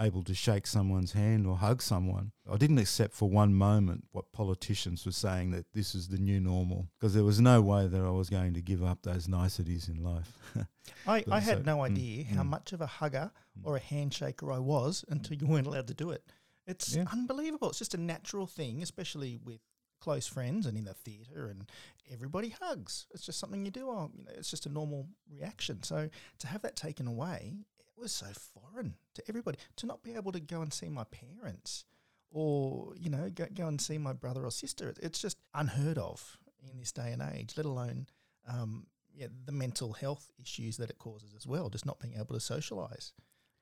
[0.00, 2.32] able to shake someone's hand or hug someone.
[2.50, 6.40] I didn't accept for one moment what politicians were saying that this is the new
[6.40, 9.88] normal because there was no way that I was going to give up those niceties
[9.88, 10.32] in life.
[11.06, 12.48] I, I had so, no mm, idea mm, how mm.
[12.48, 13.66] much of a hugger mm.
[13.66, 16.22] or a handshaker I was until you weren't allowed to do it.
[16.66, 17.04] It's yeah.
[17.12, 17.70] unbelievable.
[17.70, 19.60] It's just a natural thing, especially with
[20.00, 21.70] close friends and in the theatre and
[22.12, 23.06] everybody hugs.
[23.12, 23.88] It's just something you do.
[23.88, 25.82] Oh, you know, it's just a normal reaction.
[25.82, 27.54] So to have that taken away
[27.98, 31.84] was so foreign to everybody to not be able to go and see my parents
[32.30, 36.36] or you know go, go and see my brother or sister it's just unheard of
[36.70, 38.06] in this day and age let alone
[38.48, 38.86] um,
[39.18, 42.40] yeah, the mental health issues that it causes as well, just not being able to
[42.40, 43.12] socialise.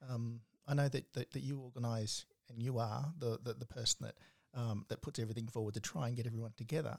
[0.09, 4.07] Um, I know that, that, that you organise and you are the, the, the person
[4.07, 4.15] that
[4.55, 6.97] um, that puts everything forward to try and get everyone together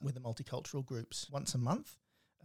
[0.00, 1.96] with the multicultural groups once a month.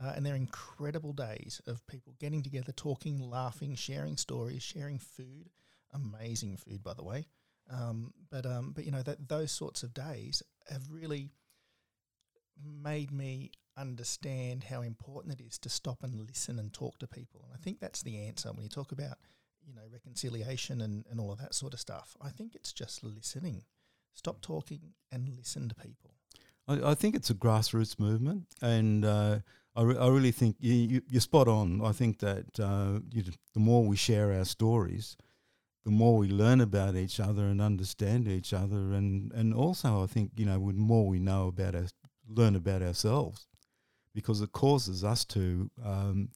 [0.01, 5.49] Uh, and they're incredible days of people getting together, talking, laughing, sharing stories, sharing food.
[5.93, 7.27] Amazing food, by the way.
[7.71, 11.31] Um, but um, but you know that those sorts of days have really
[12.63, 17.41] made me understand how important it is to stop and listen and talk to people.
[17.45, 19.17] And I think that's the answer when you talk about
[19.65, 22.15] you know reconciliation and, and all of that sort of stuff.
[22.21, 23.63] I think it's just listening.
[24.13, 26.13] Stop talking and listen to people.
[26.67, 29.39] I, I think it's a grassroots movement, and uh,
[29.76, 31.82] I, re- I really think you, you, you're spot on.
[31.84, 33.23] I think that uh, you,
[33.53, 35.17] the more we share our stories,
[35.84, 40.07] the more we learn about each other and understand each other, and, and also I
[40.07, 41.88] think you know the more we know about our,
[42.28, 43.47] learn about ourselves,
[44.13, 46.30] because it causes us to um,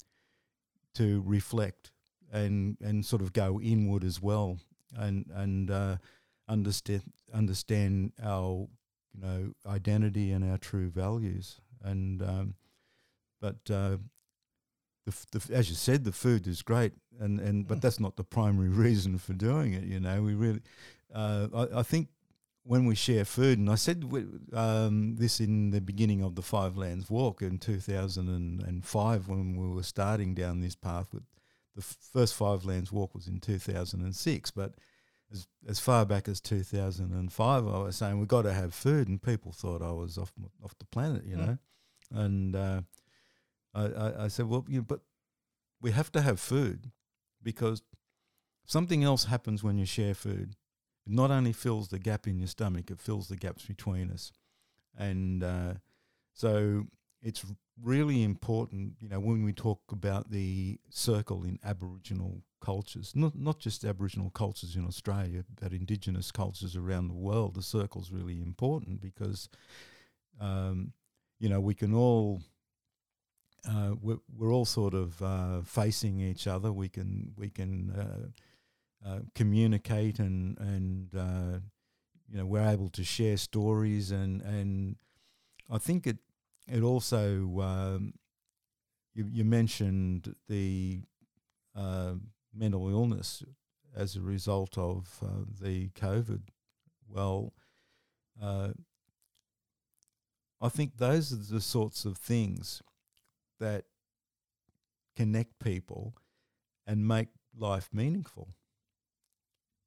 [0.96, 1.92] to reflect
[2.32, 4.60] and and sort of go inward as well,
[4.96, 5.98] and and uh,
[6.48, 8.68] understand understand our
[9.14, 12.54] you know identity and our true values, and um,
[13.40, 13.98] but uh,
[15.06, 18.24] the, the, as you said, the food is great, and, and but that's not the
[18.24, 19.84] primary reason for doing it.
[19.84, 20.62] You know, we really,
[21.14, 22.10] uh, I, I, think
[22.64, 24.04] when we share food, and I said
[24.54, 29.84] um, this in the beginning of the Five Lands Walk in 2005 when we were
[29.84, 31.08] starting down this path.
[31.14, 31.24] With
[31.76, 34.76] the f- first Five Lands Walk was in 2006, but
[35.32, 39.22] as, as far back as 2005, I was saying we've got to have food, and
[39.22, 40.34] people thought I was off
[40.64, 41.48] off the planet, you mm.
[41.48, 41.58] know,
[42.12, 42.82] and uh,
[43.74, 45.02] I, I, said, well, you but
[45.82, 46.92] we have to have food
[47.42, 47.82] because
[48.66, 50.56] something else happens when you share food.
[51.06, 54.32] It not only fills the gap in your stomach, it fills the gaps between us.
[54.98, 55.74] And uh,
[56.34, 56.88] so
[57.22, 57.46] it's
[57.82, 63.60] really important, you know, when we talk about the circle in Aboriginal cultures, not, not
[63.60, 69.00] just Aboriginal cultures in Australia, but Indigenous cultures around the world, the circle's really important
[69.00, 69.48] because,
[70.42, 70.92] um,
[71.40, 72.42] you know, we can all
[73.68, 76.72] uh, we're, we're, all sort of uh, facing each other.
[76.72, 81.60] We can we can uh, uh communicate and and uh,
[82.28, 84.96] you know we're able to share stories and and
[85.70, 86.18] I think it
[86.68, 88.14] it also um,
[89.14, 91.02] you, you, mentioned the
[91.76, 92.14] uh,
[92.54, 93.44] mental illness
[93.96, 95.24] as a result of
[95.62, 96.42] the COVID.
[97.08, 97.54] Well.
[100.62, 102.82] I think those are the sorts of things
[103.60, 103.86] that
[105.16, 106.16] connect people
[106.88, 108.50] and make life meaningful.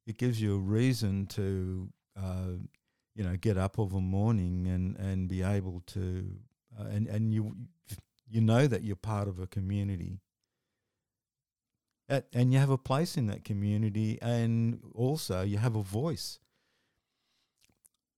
[0.06, 2.58] It gives you a reason to, uh,
[3.14, 6.36] you know, get up of a morning and, and be able to,
[6.78, 7.54] uh, and, and you,
[8.28, 10.20] you know that you're part of a community.
[12.08, 16.40] At, and you have a place in that community, and also you have a voice.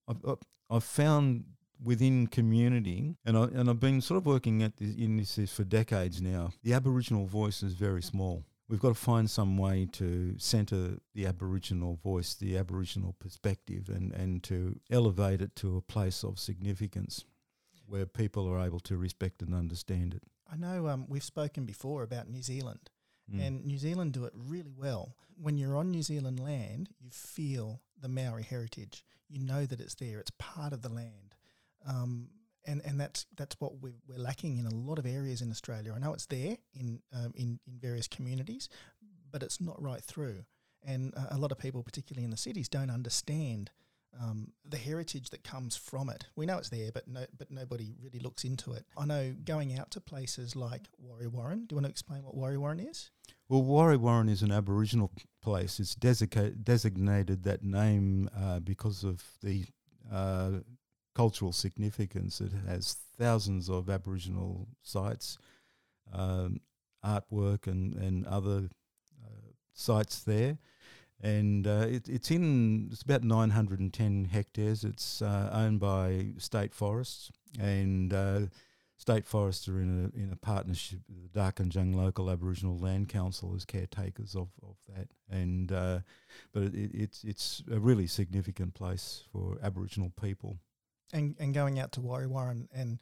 [0.08, 0.38] I've,
[0.70, 1.44] I've found
[1.84, 5.64] within community, and I and I've been sort of working at this, in this for
[5.64, 6.52] decades now.
[6.62, 8.44] The Aboriginal voice is very small.
[8.68, 14.12] We've got to find some way to centre the Aboriginal voice, the Aboriginal perspective, and,
[14.12, 17.26] and to elevate it to a place of significance
[17.86, 20.22] where people are able to respect and understand it.
[20.50, 22.90] I know um, we've spoken before about New Zealand,
[23.32, 23.46] mm.
[23.46, 25.14] and New Zealand do it really well.
[25.36, 29.04] When you're on New Zealand land, you feel the Maori heritage.
[29.28, 31.23] You know that it's there, it's part of the land.
[31.86, 32.28] Um,
[32.66, 35.92] and and that's that's what we're, we're lacking in a lot of areas in Australia.
[35.94, 38.68] I know it's there in um, in in various communities,
[39.30, 40.44] but it's not right through.
[40.86, 43.70] And uh, a lot of people, particularly in the cities, don't understand
[44.20, 46.26] um, the heritage that comes from it.
[46.36, 48.84] We know it's there, but no, but nobody really looks into it.
[48.96, 51.66] I know going out to places like Warre Warren.
[51.66, 53.10] Do you want to explain what Warre Warren is?
[53.48, 55.10] Well, Warre Warren is an Aboriginal
[55.42, 55.80] place.
[55.80, 59.64] It's designated that name uh, because of the
[60.12, 60.60] uh,
[61.14, 62.40] cultural significance.
[62.40, 65.38] It has thousands of Aboriginal sites,
[66.12, 66.60] um,
[67.04, 68.68] artwork, and, and other
[69.24, 70.58] uh, sites there.
[71.22, 74.84] And uh, it, it's in, it's about 910 hectares.
[74.84, 78.40] It's uh, owned by State Forests, and uh,
[78.96, 83.54] State Forests are in a, in a partnership with the Darkinjung Local Aboriginal Land Council
[83.56, 85.08] as caretakers of, of that.
[85.30, 86.00] And uh,
[86.52, 90.58] but it, it's it's a really significant place for Aboriginal people
[91.12, 92.98] and, and going out to Warre Warren and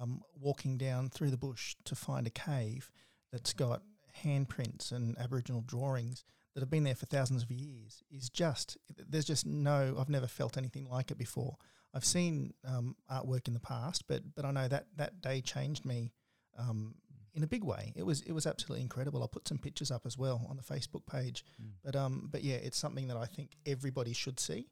[0.00, 2.90] um, walking down through the bush to find a cave
[3.32, 3.82] that's got
[4.24, 8.78] handprints and Aboriginal drawings that have been there for thousands of years is just
[9.08, 11.56] there's just no I've never felt anything like it before.
[11.94, 15.84] I've seen um, artwork in the past, but but I know that that day changed
[15.84, 16.12] me
[16.58, 16.94] um,
[17.34, 17.92] in a big way.
[17.94, 19.20] It was it was absolutely incredible.
[19.20, 21.44] I'll put some pictures up as well on the Facebook page.
[21.62, 21.72] Mm.
[21.84, 24.68] But um, but yeah, it's something that I think everybody should see,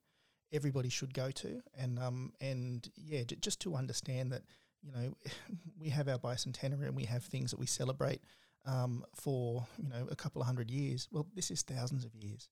[0.55, 4.43] everybody should go to, and um, and yeah, j- just to understand that
[4.83, 5.15] you know
[5.81, 8.23] we have our bicentenary and we have things that we celebrate
[8.67, 11.09] um, for you know a couple of hundred years.
[11.11, 12.49] Well, this is thousands of years,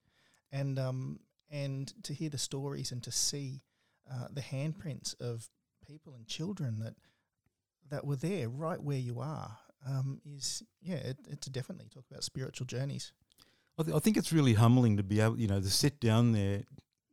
[0.51, 3.63] and um, and to hear the stories and to see
[4.11, 5.49] uh, the handprints of
[5.87, 6.95] people and children that
[7.91, 12.25] that were there right where you are um, is yeah, it, it's definitely talk about
[12.25, 13.13] spiritual journeys.
[13.79, 16.33] I, th- I think it's really humbling to be able, you know, to sit down
[16.33, 16.63] there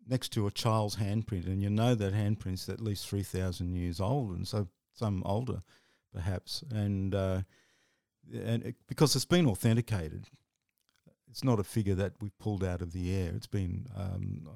[0.09, 3.99] next to a child's handprint, and you know that handprint's at least three thousand years
[3.99, 5.61] old, and so some older,
[6.13, 7.41] perhaps, and uh,
[8.33, 10.27] and it, because it's been authenticated,
[11.29, 13.31] it's not a figure that we've pulled out of the air.
[13.35, 14.49] It's been um,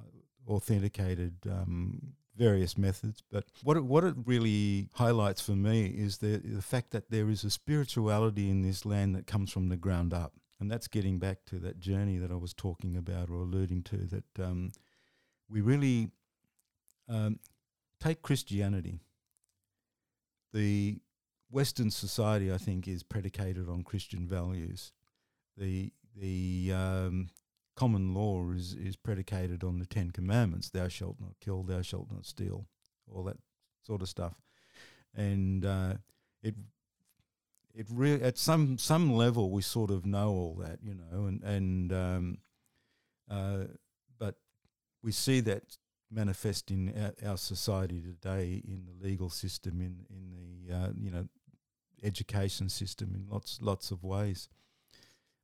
[0.48, 1.36] authenticated.
[1.50, 6.64] Um, various methods but what it, what it really highlights for me is the the
[6.64, 10.34] fact that there is a spirituality in this land that comes from the ground up
[10.60, 13.98] and that's getting back to that journey that I was talking about or alluding to
[13.98, 14.72] that um,
[15.54, 16.10] we really
[17.08, 17.40] um,
[18.00, 19.00] take Christianity.
[20.52, 20.98] The
[21.52, 24.92] Western society, I think, is predicated on Christian values.
[25.56, 27.30] The the um,
[27.76, 32.12] common law is is predicated on the Ten Commandments: "Thou shalt not kill, thou shalt
[32.12, 32.66] not steal,"
[33.08, 33.38] all that
[33.84, 34.42] sort of stuff,
[35.14, 35.94] and uh,
[36.42, 36.56] it
[37.76, 41.44] it really at some some level we sort of know all that, you know, and
[41.44, 42.38] and um,
[43.30, 43.66] uh,
[45.04, 45.78] we see that
[46.10, 51.28] manifest in our, society today in the legal system, in in the uh, you know
[52.02, 54.50] education system, in lots lots of ways.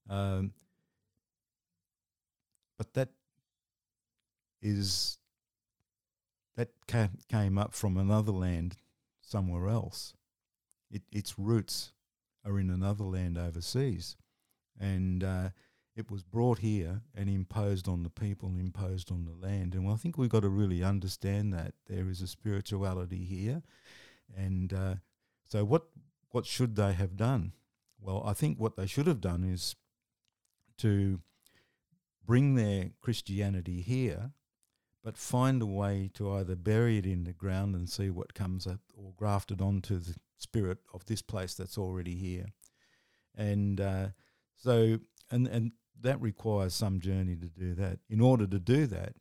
[0.09, 0.53] Um,
[2.77, 3.09] but that
[4.61, 5.17] is
[6.55, 8.77] that came, came up from another land
[9.21, 10.13] somewhere else.
[10.91, 11.93] It, its roots
[12.45, 14.17] are in another land overseas,
[14.79, 15.49] and uh,
[15.99, 19.75] it was brought here and imposed on the people imposed on the land.
[19.75, 23.61] And I think we've got to really understand that there is a spirituality here,
[24.35, 24.95] and uh,
[25.43, 25.87] so what
[26.31, 27.51] what should they have done?
[27.99, 29.75] Well, I think what they should have done is
[30.77, 31.19] to
[32.25, 34.31] bring their Christianity here,
[35.03, 38.65] but find a way to either bury it in the ground and see what comes
[38.65, 42.53] up or graft it onto the spirit of this place that's already here.
[43.35, 44.07] And uh,
[44.55, 45.71] so, and, and
[46.01, 47.99] that requires some journey to do that.
[48.09, 49.13] In order to do that,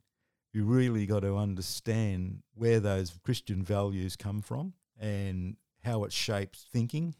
[0.53, 6.65] you really got to understand where those Christian values come from and how it shapes
[6.71, 7.15] thinking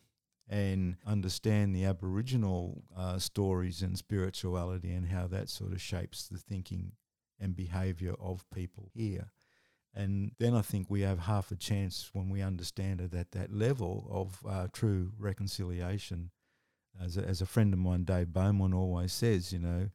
[0.50, 6.40] and understand the Aboriginal uh, stories and spirituality and how that sort of shapes the
[6.40, 6.94] thinking
[7.40, 9.32] and behaviour of people here.
[9.94, 13.54] And then I think we have half a chance when we understand it at that
[13.54, 16.32] level of uh, true reconciliation.
[17.02, 19.90] As a, as a friend of mine, Dave Beaumont, always says, you know,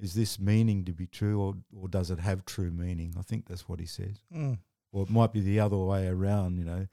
[0.00, 3.14] is this meaning to be true or, or does it have true meaning?
[3.18, 4.22] I think that's what he says.
[4.34, 4.58] Mm.
[4.92, 6.86] Or it might be the other way around, you know.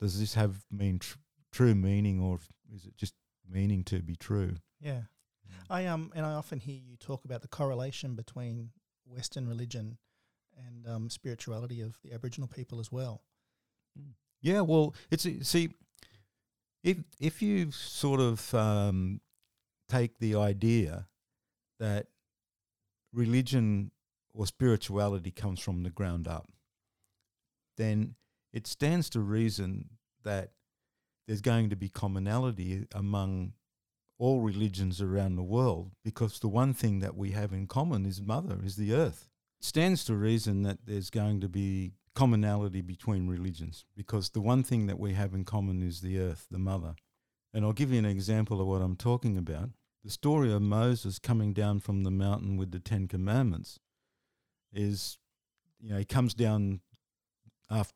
[0.00, 1.18] Does this have mean tr-
[1.52, 2.38] true meaning, or
[2.74, 3.14] is it just
[3.48, 4.56] meaning to be true?
[4.80, 5.02] Yeah,
[5.70, 8.70] I um, and I often hear you talk about the correlation between
[9.06, 9.96] Western religion
[10.66, 13.22] and um, spirituality of the Aboriginal people as well.
[14.40, 15.70] Yeah, well, it's see,
[16.82, 19.20] if if you sort of um,
[19.88, 21.06] take the idea
[21.78, 22.06] that
[23.12, 23.90] religion
[24.34, 26.48] or spirituality comes from the ground up,
[27.76, 28.14] then
[28.52, 29.90] it stands to reason
[30.24, 30.52] that
[31.26, 33.52] there's going to be commonality among
[34.18, 38.20] all religions around the world because the one thing that we have in common is
[38.20, 39.28] mother is the earth.
[39.60, 44.62] It stands to reason that there's going to be commonality between religions because the one
[44.62, 46.94] thing that we have in common is the earth the mother
[47.54, 49.70] and i'll give you an example of what i'm talking about
[50.04, 53.78] the story of moses coming down from the mountain with the 10 commandments
[54.72, 55.16] is
[55.80, 56.80] you know he comes down
[57.70, 57.94] after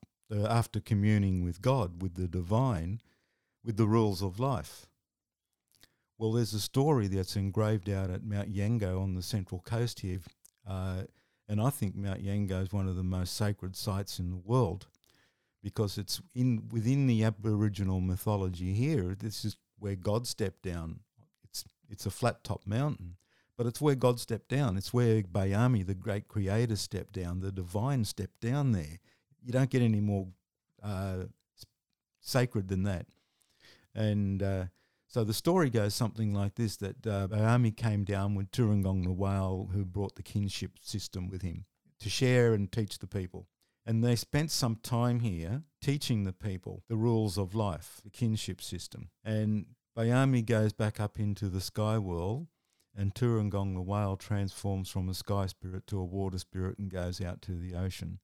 [0.48, 3.00] after communing with god with the divine
[3.66, 4.86] with the rules of life.
[6.16, 10.20] Well, there's a story that's engraved out at Mount Yengo on the central coast here,
[10.66, 11.02] uh,
[11.48, 14.86] and I think Mount Yengo is one of the most sacred sites in the world
[15.62, 19.16] because it's in within the Aboriginal mythology here.
[19.18, 21.00] This is where God stepped down.
[21.44, 23.16] It's it's a flat top mountain,
[23.56, 24.76] but it's where God stepped down.
[24.76, 27.40] It's where Bayami, the great creator, stepped down.
[27.40, 28.98] The divine stepped down there.
[29.42, 30.26] You don't get any more
[30.82, 31.24] uh,
[32.20, 33.06] sacred than that.
[33.94, 34.64] And uh,
[35.08, 39.12] so the story goes something like this that uh, Bayami came down with Turungong the
[39.12, 41.64] whale, who brought the kinship system with him
[42.00, 43.46] to share and teach the people.
[43.84, 48.60] And they spent some time here teaching the people the rules of life, the kinship
[48.60, 49.10] system.
[49.24, 52.48] And Bayami goes back up into the sky world,
[52.94, 57.20] and Turungong the whale transforms from a sky spirit to a water spirit and goes
[57.20, 58.18] out to the ocean.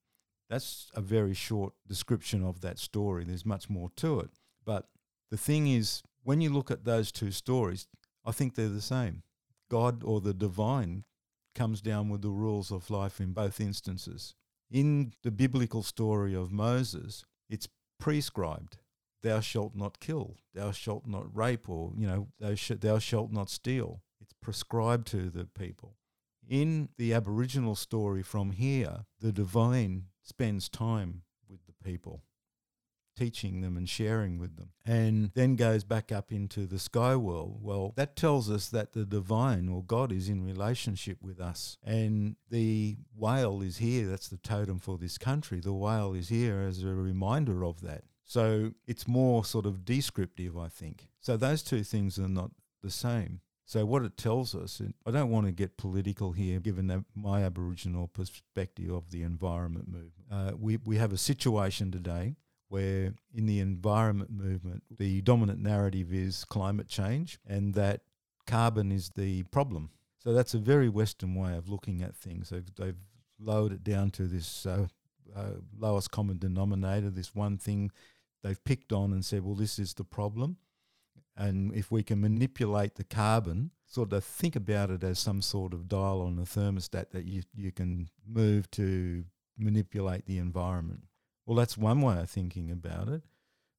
[0.50, 3.24] That's a very short description of that story.
[3.24, 4.30] There's much more to it.
[4.64, 4.88] But
[5.30, 7.86] the thing is, when you look at those two stories,
[8.24, 9.22] I think they're the same.
[9.70, 11.04] God or the divine
[11.54, 14.34] comes down with the rules of life in both instances.
[14.70, 17.68] In the biblical story of Moses, it's
[17.98, 18.78] prescribed.
[19.22, 23.30] Thou shalt not kill, thou shalt not rape, or, you know, thou, sh- thou shalt
[23.30, 24.02] not steal.
[24.20, 25.96] It's prescribed to the people.
[26.48, 32.24] In the Aboriginal story from here, the divine spends time with the people
[33.16, 37.58] teaching them and sharing with them, and then goes back up into the sky world.
[37.62, 41.76] Well, that tells us that the divine or God is in relationship with us.
[41.84, 45.60] And the whale is here, that's the totem for this country.
[45.60, 48.04] The whale is here as a reminder of that.
[48.24, 51.08] So it's more sort of descriptive, I think.
[51.20, 52.50] So those two things are not
[52.82, 53.40] the same.
[53.64, 57.42] So what it tells us, and I don't want to get political here, given my
[57.42, 60.12] Aboriginal perspective of the environment movement.
[60.30, 62.36] Uh, we we have a situation today
[62.72, 68.00] where in the environment movement, the dominant narrative is climate change and that
[68.46, 69.90] carbon is the problem.
[70.20, 72.48] So that's a very Western way of looking at things.
[72.48, 73.04] They've, they've
[73.38, 74.86] lowered it down to this uh,
[75.36, 77.92] uh, lowest common denominator, this one thing
[78.42, 80.56] they've picked on and said, well, this is the problem.
[81.36, 85.74] And if we can manipulate the carbon, sort of think about it as some sort
[85.74, 89.24] of dial on a thermostat that you, you can move to
[89.58, 91.02] manipulate the environment.
[91.46, 93.22] Well, that's one way of thinking about it.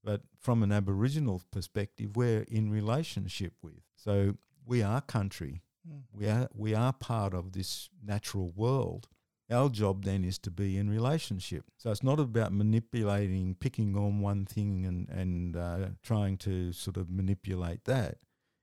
[0.04, 3.82] But from an Aboriginal perspective, we're in relationship with.
[3.96, 4.36] So
[4.66, 5.62] we are country.
[5.90, 6.02] Mm.
[6.12, 9.08] We are we are part of this natural world.
[9.50, 11.66] Our job then is to be in relationship.
[11.78, 16.98] So it's not about manipulating, picking on one thing and and uh, trying to sort
[16.98, 18.18] of manipulate that.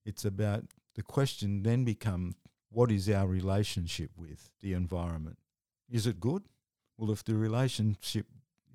[0.05, 2.35] It's about the question then becomes
[2.71, 5.39] what is our relationship with the environment?
[5.89, 6.45] Is it good?
[6.97, 8.27] Well, if the relationship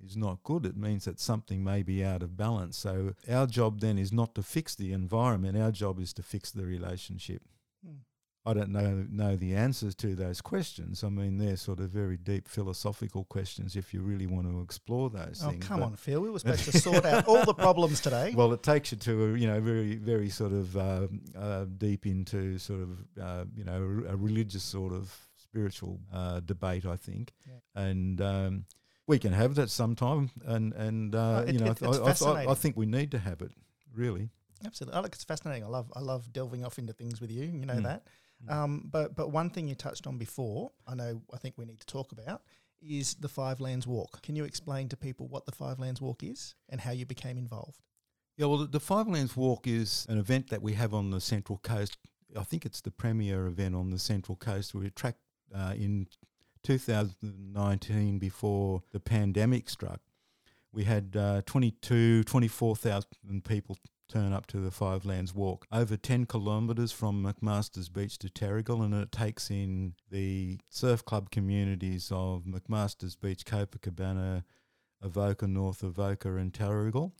[0.03, 2.77] is not good, it means that something may be out of balance.
[2.77, 5.57] So our job then is not to fix the environment.
[5.57, 7.41] Our job is to fix the relationship.
[7.85, 7.97] Hmm.
[8.47, 11.03] I don't know know the answers to those questions.
[11.03, 15.09] I mean, they're sort of very deep philosophical questions if you really want to explore
[15.09, 15.65] those oh, things.
[15.65, 16.21] come but on, Phil.
[16.21, 18.33] We were supposed to sort out all the problems today.
[18.35, 22.05] Well, it takes you to a you know very very sort of uh, uh, deep
[22.05, 22.89] into sort of
[23.19, 27.81] uh, you know a religious sort of spiritual uh, debate, I think, yeah.
[27.81, 28.21] and.
[28.21, 28.65] Um,
[29.07, 32.53] we can have that sometime, and and uh, it, you know, it, I, I, I,
[32.53, 33.51] think we need to have it.
[33.93, 34.29] Really,
[34.65, 34.97] absolutely.
[34.97, 35.63] I like it's fascinating.
[35.63, 37.45] I love I love delving off into things with you.
[37.45, 37.83] You know mm.
[37.83, 38.07] that.
[38.45, 38.53] Mm.
[38.53, 41.79] Um, but but one thing you touched on before, I know I think we need
[41.79, 42.41] to talk about
[42.81, 44.21] is the Five Lands Walk.
[44.21, 47.37] Can you explain to people what the Five Lands Walk is and how you became
[47.37, 47.79] involved?
[48.37, 51.21] Yeah, well, the, the Five Lands Walk is an event that we have on the
[51.21, 51.97] Central Coast.
[52.37, 54.75] I think it's the premier event on the Central Coast.
[54.75, 55.19] We attract
[55.53, 56.07] uh, in
[56.66, 60.01] 2019, before the pandemic struck,
[60.74, 63.78] we had uh, 22, 24,000 people
[64.09, 68.84] turn up to the Five Lands Walk, over 10 kilometres from McMaster's Beach to Terrigal,
[68.84, 74.43] and it takes in the surf club communities of McMaster's Beach, Copacabana,
[75.01, 77.11] Avoca, North Avoca, and Terrigal.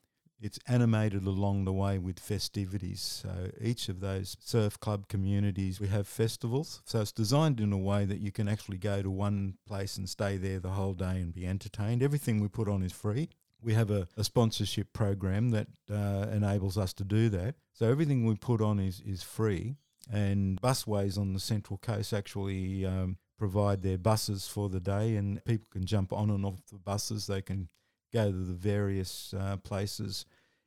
[0.42, 3.02] It's animated along the way with festivities.
[3.02, 6.82] So each of those surf club communities, we have festivals.
[6.86, 10.10] So it's designed in a way that you can actually go to one place and
[10.10, 12.04] stay there the whole day and be entertained.
[12.04, 13.30] Everything we put on is free.
[13.62, 17.56] We have a, a sponsorship program that uh, enables us to do that.
[17.74, 19.78] So everything we put on is, is free.
[20.12, 25.44] And busways on the Central Coast actually um, provide their buses for the day, and
[25.46, 27.26] people can jump on and off the buses.
[27.26, 27.70] They can
[28.14, 30.26] go to the various uh, places.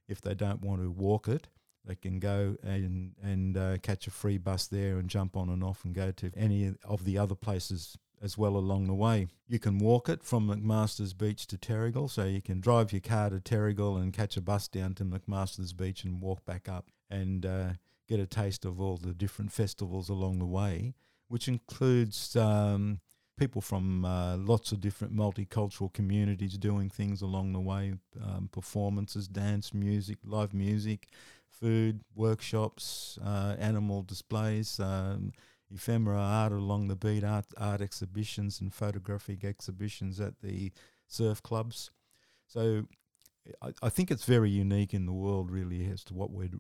[0.09, 1.49] If they don't want to walk it,
[1.85, 5.65] they can go and and uh, catch a free bus there and jump on and
[5.65, 9.27] off and go to any of the other places as well along the way.
[9.47, 13.31] You can walk it from McMaster's Beach to Terrigal, so you can drive your car
[13.31, 17.47] to Terrigal and catch a bus down to McMaster's Beach and walk back up and
[17.47, 17.71] uh,
[18.09, 20.95] get a taste of all the different festivals along the way,
[21.29, 23.01] which includes um,
[23.39, 29.29] people from uh, lots of different multicultural communities doing things along the way um, performances,
[29.29, 31.09] dance, music, live music,
[31.49, 35.33] food, workshops, uh, animal displays, um,
[35.75, 40.73] ephemera art along the beat, art, art exhibitions, and photographic exhibitions at the
[41.07, 41.91] surf clubs.
[42.47, 42.85] So
[43.63, 46.51] I, I think it's very unique in the world, really, as to what we're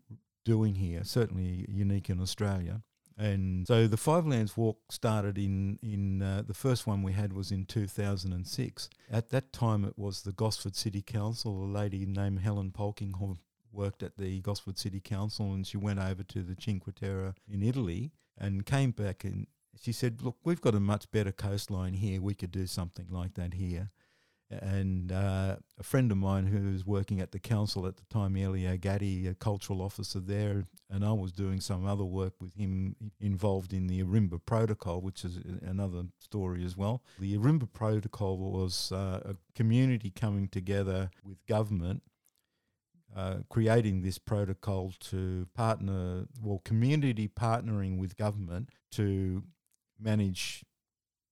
[0.44, 2.82] doing here, certainly unique in Australia.
[3.18, 7.32] And so the Five Lands Walk started in in uh, the first one we had
[7.32, 8.88] was in 2006.
[9.10, 13.38] At that time, it was the Gosford City Council, a lady named Helen Polkinghorne
[13.72, 17.62] worked at the Gosford City Council, and she went over to the Cinque Terre in
[17.62, 19.48] Italy and came back and
[19.80, 22.20] she said, "Look, we've got a much better coastline here.
[22.20, 23.90] We could do something like that here."
[24.50, 28.36] And uh, a friend of mine who was working at the council at the time,
[28.36, 32.96] Elio Gatti, a cultural officer there, and I was doing some other work with him
[33.20, 37.02] involved in the Ourimbah Protocol, which is another story as well.
[37.18, 42.02] The Ourimbah Protocol was uh, a community coming together with government
[43.16, 49.42] uh, creating this protocol to partner, well, community partnering with government to
[49.98, 50.64] manage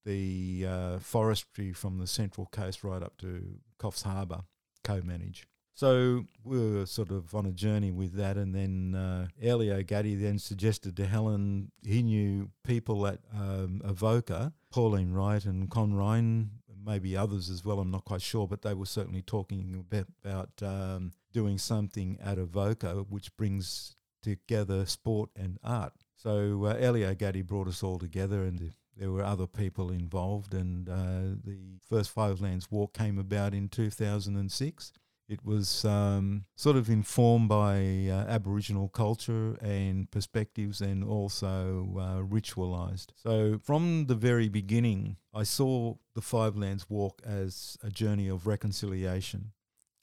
[0.07, 4.43] the uh, forestry from the central coast right up to Coffs Harbour,
[4.83, 5.47] co-manage.
[5.75, 10.15] So we were sort of on a journey with that, and then uh, Elio Gatti
[10.15, 16.51] then suggested to Helen he knew people at um, Avoca, Pauline Wright and Con Ryan,
[16.83, 17.79] maybe others as well.
[17.79, 19.85] I'm not quite sure, but they were certainly talking
[20.25, 25.93] about, um, doing something at Avoca, which brings together sport and art.
[26.17, 30.89] So uh, Elio Gatti brought us all together, and there were other people involved, and
[30.89, 34.93] uh, the first Five Lands Walk came about in 2006.
[35.29, 42.23] It was um, sort of informed by uh, Aboriginal culture and perspectives and also uh,
[42.23, 43.13] ritualised.
[43.17, 48.47] So, from the very beginning, I saw the Five Lands Walk as a journey of
[48.47, 49.53] reconciliation.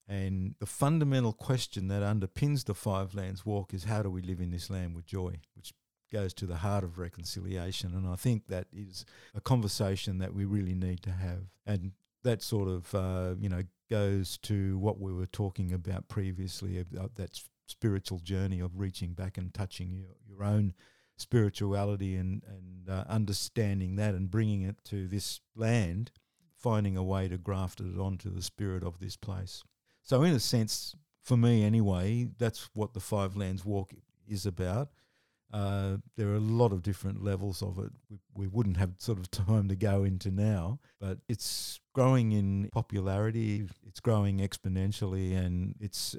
[0.09, 4.41] And the fundamental question that underpins the Five Lands Walk is how do we live
[4.41, 5.73] in this land with joy, which
[6.13, 7.93] goes to the heart of reconciliation.
[7.93, 9.05] And I think that is
[9.35, 11.49] a conversation that we really need to have.
[11.65, 11.93] And
[12.23, 17.15] that sort of, uh, you know, goes to what we were talking about previously about
[17.15, 20.73] that spiritual journey of reaching back and touching your, your own
[21.17, 26.11] spirituality and, and uh, understanding that and bringing it to this land,
[26.57, 29.63] finding a way to graft it onto the spirit of this place.
[30.01, 33.93] So, in a sense, for me anyway, that's what the Five Lands Walk
[34.27, 34.89] is about.
[35.53, 37.91] Uh, there are a lot of different levels of it.
[38.09, 42.69] We, we wouldn't have sort of time to go into now, but it's growing in
[42.73, 43.67] popularity.
[43.85, 46.15] It's growing exponentially, and it's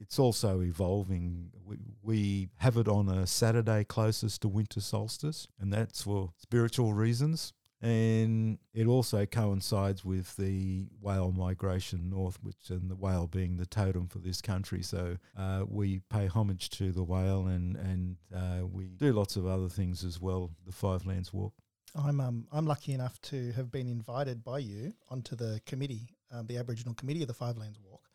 [0.00, 1.50] it's also evolving.
[1.64, 6.92] We, we have it on a Saturday closest to winter solstice, and that's for spiritual
[6.92, 7.52] reasons.
[7.82, 13.66] And it also coincides with the whale migration north, which and the whale being the
[13.66, 14.82] totem for this country.
[14.82, 19.46] So uh, we pay homage to the whale, and and uh, we do lots of
[19.46, 20.52] other things as well.
[20.64, 21.54] The Five Lands Walk.
[21.96, 26.46] I'm um I'm lucky enough to have been invited by you onto the committee, um,
[26.46, 28.08] the Aboriginal committee of the Five Lands Walk,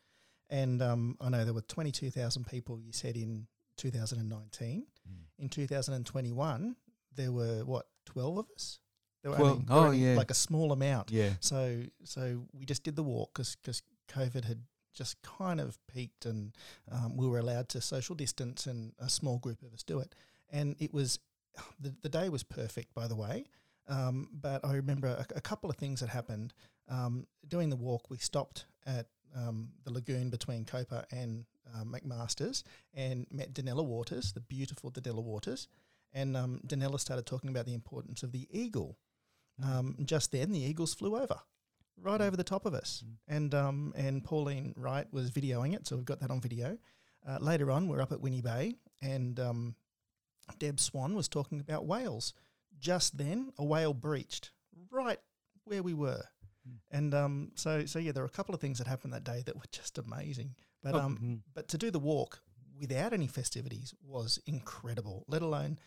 [0.48, 2.80] and um, I know there were 22,000 people.
[2.80, 3.46] You said in
[3.78, 4.86] 2019.
[5.08, 5.14] Mm.
[5.38, 6.76] In 2021,
[7.14, 8.80] there were what 12 of us.
[9.22, 11.10] There were well, only, oh only yeah, like a small amount.
[11.10, 11.30] Yeah.
[11.40, 14.60] So so we just did the walk because because COVID had
[14.94, 16.52] just kind of peaked and
[16.90, 20.14] um, we were allowed to social distance and a small group of us do it.
[20.50, 21.20] And it was
[21.80, 23.46] the, the day was perfect, by the way.
[23.88, 26.52] Um, but I remember a, a, couple of things that happened.
[26.90, 32.64] Um, doing the walk, we stopped at um, the lagoon between Copa and uh, McMaster's
[32.92, 35.68] and met Danella Waters, the beautiful Danella Waters.
[36.12, 38.98] And um, Danella started talking about the importance of the eagle
[39.62, 41.38] um, just then, the eagles flew over,
[42.00, 43.14] right over the top of us, mm.
[43.26, 46.78] and um, and Pauline Wright was videoing it, so we've got that on video.
[47.28, 49.74] Uh, later on, we're up at Winney Bay, and um,
[50.58, 52.34] Deb Swan was talking about whales.
[52.78, 54.52] Just then, a whale breached
[54.90, 55.18] right
[55.64, 56.22] where we were,
[56.68, 56.76] mm.
[56.90, 59.42] and um, so so yeah, there were a couple of things that happened that day
[59.46, 60.54] that were just amazing.
[60.82, 61.40] But oh, um, mm.
[61.54, 62.40] but to do the walk
[62.78, 65.24] without any festivities was incredible.
[65.26, 65.78] Let alone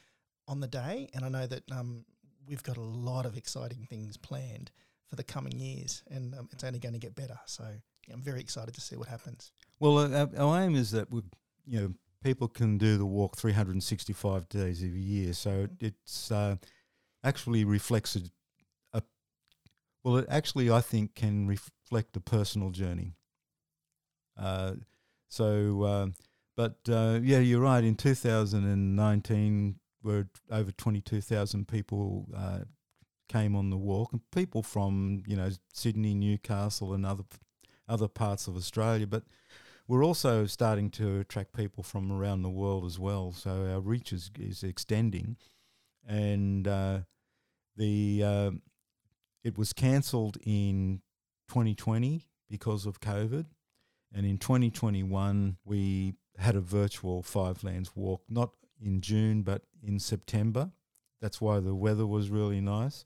[0.48, 2.04] on the day, and I know that um,
[2.48, 4.72] we've got a lot of exciting things planned
[5.08, 7.40] for the coming years, and um, it's only going to get better.
[7.46, 7.66] So
[8.12, 9.52] I'm very excited to see what happens.
[9.80, 11.22] Well, our aim is that we,
[11.66, 15.34] you know, people can do the walk 365 days of a year.
[15.34, 16.58] So it's uh,
[17.24, 18.22] actually reflects a,
[18.94, 19.02] a,
[20.04, 23.16] well, it actually I think can reflect a personal journey.
[24.38, 24.74] Uh,
[25.30, 26.08] so, uh,
[26.56, 27.84] but uh, yeah, you're right.
[27.84, 32.60] In 2019, were over 22,000 people uh,
[33.32, 37.24] came on the walk, and people from you know Sydney, Newcastle, and other
[37.88, 39.08] other parts of Australia.
[39.08, 39.24] But
[39.88, 43.32] we're also starting to attract people from around the world as well.
[43.32, 45.38] So our reach is, is extending,
[46.08, 47.00] and uh,
[47.78, 48.52] the uh,
[49.44, 51.02] it was cancelled in
[51.50, 53.46] 2020 because of COVID,
[54.14, 58.52] and in 2021 we had a virtual Five Lands walk, not
[58.82, 60.72] in June, but in September.
[61.22, 63.06] That's why the weather was really nice.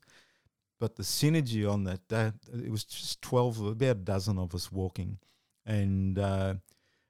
[0.80, 4.70] But the synergy on that day, it was just 12, about a dozen of us
[4.72, 5.18] walking.
[5.64, 6.54] And, uh,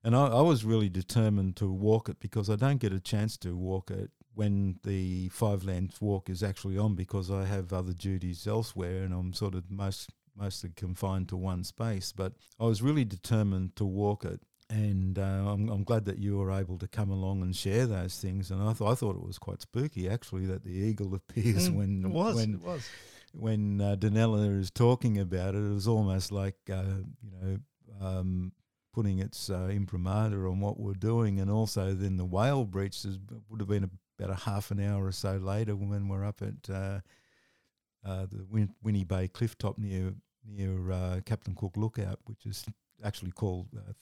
[0.04, 3.36] And I, I was really determined to walk it because I don't get a chance
[3.38, 7.92] to walk it when the Five Lands Walk is actually on because I have other
[7.94, 12.12] duties elsewhere and I'm sort of most mostly confined to one space.
[12.12, 14.40] But I was really determined to walk it.
[14.68, 18.18] And uh, I'm, I'm glad that you were able to come along and share those
[18.18, 18.50] things.
[18.50, 21.74] And I, th- I thought it was quite spooky, actually, that the eagle appears Mm,
[21.76, 22.34] when it was.
[22.36, 22.90] when it was.
[23.32, 26.82] when uh, Danella is talking about it, it was almost like uh,
[27.22, 27.58] you know
[28.04, 28.52] um,
[28.92, 33.18] putting its uh, imprimatur on what we're doing, and also then the whale breach is,
[33.48, 33.88] would have been
[34.18, 37.00] about a half an hour or so later when we're up at uh,
[38.04, 40.12] uh, the Win- Winney Bay cliff top near
[40.44, 42.64] near uh, Captain Cook Lookout, which is
[43.04, 43.92] actually called uh,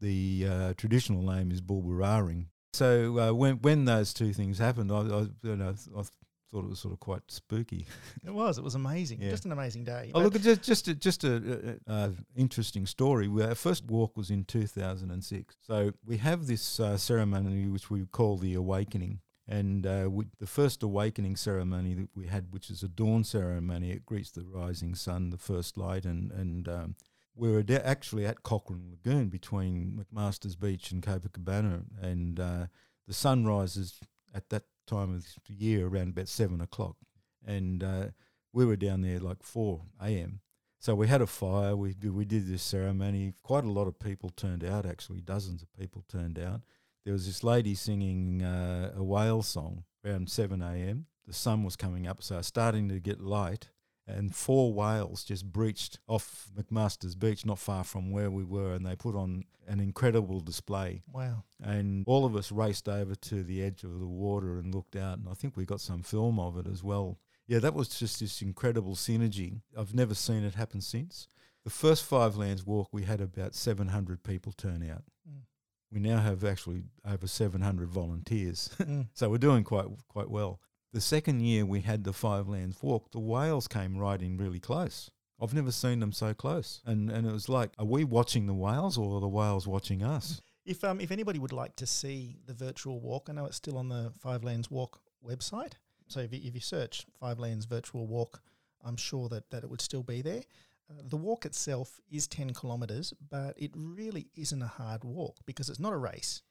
[0.00, 2.46] the, the uh, traditional name is Bulbararing.
[2.74, 6.02] So uh, when when those two things happened, I, I you know I
[6.50, 7.86] thought it was sort of quite spooky.
[8.24, 8.58] It was.
[8.58, 9.20] It was amazing.
[9.22, 9.30] Yeah.
[9.30, 10.10] Just an amazing day.
[10.14, 13.26] Oh, But look, just just a, just a, uh uh interesting story.
[13.28, 15.56] We- Our first walk was in 2006.
[15.66, 19.20] So we have this uh, ceremony which we call the awakening.
[19.50, 23.92] And uh, we, the first awakening ceremony that we had, which is a dawn ceremony,
[23.92, 26.96] it greets the rising sun, the first light, and and um,
[27.38, 32.66] we were actually at Cochrane Lagoon between McMaster's Beach and Copacabana, and uh,
[33.06, 34.00] the sun rises
[34.34, 36.96] at that time of the year around about seven o'clock,
[37.46, 38.06] and uh,
[38.52, 40.40] we were down there like four a.m.
[40.80, 41.74] So we had a fire.
[41.76, 43.34] We did, we did this ceremony.
[43.42, 44.86] Quite a lot of people turned out.
[44.86, 46.60] Actually, dozens of people turned out.
[47.04, 51.06] There was this lady singing uh, a whale song around seven a.m.
[51.26, 53.70] The sun was coming up, so starting to get light.
[54.08, 58.86] And four whales just breached off McMaster's Beach, not far from where we were, and
[58.86, 61.02] they put on an incredible display.
[61.12, 61.44] Wow.
[61.62, 65.18] and all of us raced over to the edge of the water and looked out
[65.18, 67.18] and i think we got some film of it as well.
[67.46, 69.60] Yeah that was just this incredible synergy.
[69.76, 71.28] I've never seen it happen since.
[71.64, 75.02] The first five lands walk we had about 700 people turn out.
[75.28, 75.42] Mm.
[75.92, 78.70] we now have actually over 700 volunteers.
[78.78, 79.08] Mm.
[79.12, 80.60] so we're doing quite quite well
[80.92, 85.10] the second year we had the five lands walk the whales came in really close
[85.40, 88.54] I've never seen them so close, and and it was like, are we watching the
[88.54, 90.42] whales or are the whales watching us?
[90.64, 93.78] If um if anybody would like to see the virtual walk, I know it's still
[93.78, 95.74] on the Five Lands Walk website.
[96.08, 98.42] So if you, if you search Five Lands Virtual Walk,
[98.84, 100.42] I'm sure that, that it would still be there.
[100.90, 105.68] Uh, the walk itself is 10 kilometres, but it really isn't a hard walk because
[105.68, 106.42] it's not a race.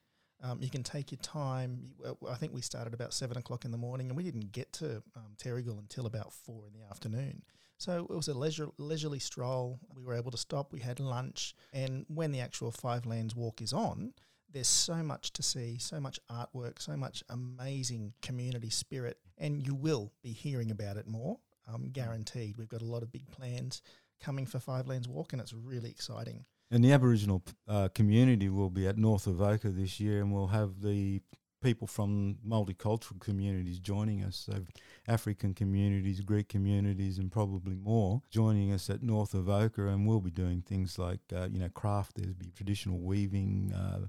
[0.44, 1.86] Um, you can take your time.
[2.06, 4.72] Uh, I think we started about seven o'clock in the morning, and we didn't get
[4.74, 7.42] to um, Terrigal until about four in the afternoon.
[7.80, 9.80] So it was a leisure, leisurely stroll.
[9.96, 10.74] We were able to stop.
[10.74, 14.14] We had lunch, and when the actual Five Lands Walk is on,
[14.52, 19.76] there's so much to see, so much artwork, so much amazing community spirit, and you
[19.76, 21.38] will be hearing about it more.
[21.72, 22.56] Um, guaranteed.
[22.58, 23.82] We've got a lot of big plans
[24.22, 26.46] coming for Five Lands Walk, and it's really exciting.
[26.70, 30.82] And the Aboriginal uh, community will be at North Avoca this year, and we'll have
[30.82, 31.22] the
[31.62, 34.36] people from multicultural communities joining us.
[34.36, 34.66] So,
[35.08, 40.32] African communities, Greek communities, and probably more joining us at North Avoca, and we'll be
[40.32, 42.16] doing things like uh, you know craft.
[42.16, 44.08] There'll be traditional weaving, uh,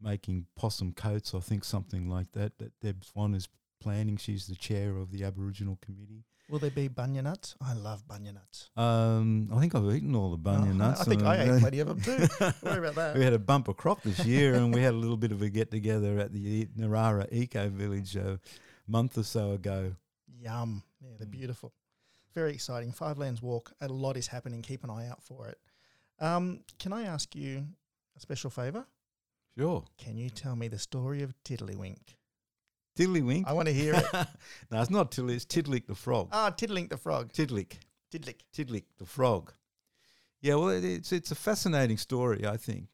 [0.00, 1.34] making possum coats.
[1.34, 2.58] I think something like that.
[2.58, 3.48] That Deb Swan is
[3.80, 4.18] planning.
[4.18, 6.24] She's the chair of the Aboriginal committee.
[6.50, 7.54] Will there be bunya nuts?
[7.60, 8.68] I love bunya nuts.
[8.76, 11.00] Um, I think I've eaten all the bunya Oh, nuts.
[11.00, 12.26] I think I ate plenty of them too.
[12.38, 13.16] Don't worry about that.
[13.16, 15.48] we had a bumper crop this year, and we had a little bit of a
[15.48, 18.38] get together at the Narara Eco Village a
[18.86, 19.94] month or so ago.
[20.38, 20.82] Yum.
[21.00, 21.30] Yeah, they're Mm.
[21.30, 21.72] beautiful.
[22.34, 22.92] Very exciting.
[22.92, 23.72] Five Lands Walk.
[23.80, 24.60] A lot is happening.
[24.60, 25.58] Keep an eye out for it.
[26.20, 27.66] Um, can I ask you
[28.16, 28.86] a special favour?
[29.56, 32.16] Sure, Can you tell me the story of Tiddlywink?
[32.96, 33.44] Tiddlywink.
[33.46, 34.04] I want to hear it.
[34.70, 35.34] no, it's not Tiddly.
[35.34, 36.28] It's Tiddalik the frog.
[36.32, 37.32] Ah, Tiddlywink the frog.
[37.32, 37.78] Tiddalik,
[38.12, 38.40] Tiddalik.
[38.54, 39.52] Tiddalik the frog.
[40.40, 42.46] Yeah, well, it, it's it's a fascinating story.
[42.46, 42.88] I think.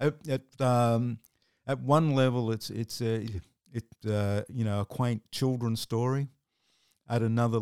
[0.00, 1.18] At at, um,
[1.66, 3.26] at one level, it's it's a
[3.72, 6.28] it uh, you know a quaint children's story.
[7.06, 7.60] At another,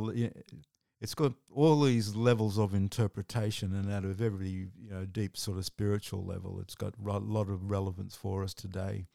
[1.01, 5.59] it's got all these levels of interpretation, and out of every you know deep sort
[5.59, 9.07] of spiritual level, it's got a lot of relevance for us today.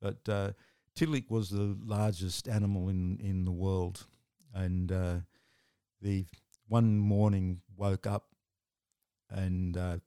[0.00, 0.52] But uh,
[0.98, 4.04] Tiddalik was the largest animal in in the world,
[4.52, 5.16] and uh,
[6.02, 6.26] the
[6.66, 8.34] one morning woke up
[9.30, 9.98] and uh,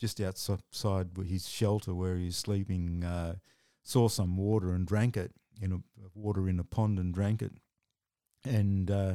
[0.00, 3.36] just outside his shelter where he's sleeping, uh,
[3.84, 5.30] saw some water and drank it
[5.62, 5.78] in a
[6.14, 7.52] water in a pond and drank it,
[8.44, 9.14] and uh,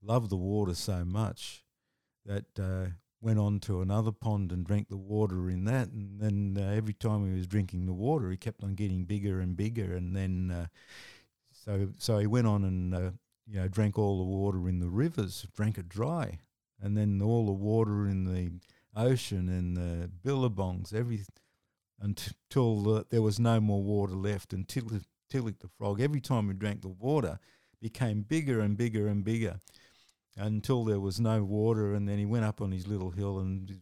[0.00, 1.64] loved the water so much
[2.24, 2.90] that uh,
[3.20, 6.94] went on to another pond and drank the water in that, and then uh, every
[6.94, 10.50] time he was drinking the water, he kept on getting bigger and bigger, and then
[10.50, 10.66] uh,
[11.52, 13.10] so so he went on and uh,
[13.46, 16.38] you know drank all the water in the rivers, drank it dry,
[16.80, 18.52] and then all the water in the
[18.96, 21.20] ocean and the billabongs, every
[22.00, 24.52] until uh, there was no more water left.
[24.52, 27.38] And Tiddalik, Tiddalik the frog, every time he drank the water,
[27.80, 29.58] became bigger and bigger and bigger
[30.36, 31.94] until there was no water.
[31.94, 33.80] And then he went up on his little hill and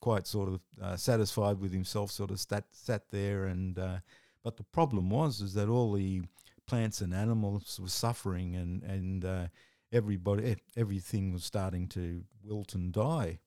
[0.00, 3.46] quite sort of uh, satisfied with himself, sort of sat, sat there.
[3.46, 3.98] And uh,
[4.42, 6.22] but the problem was is that all the
[6.66, 9.46] plants and animals were suffering, and and uh,
[9.92, 13.38] everybody everything was starting to wilt and die,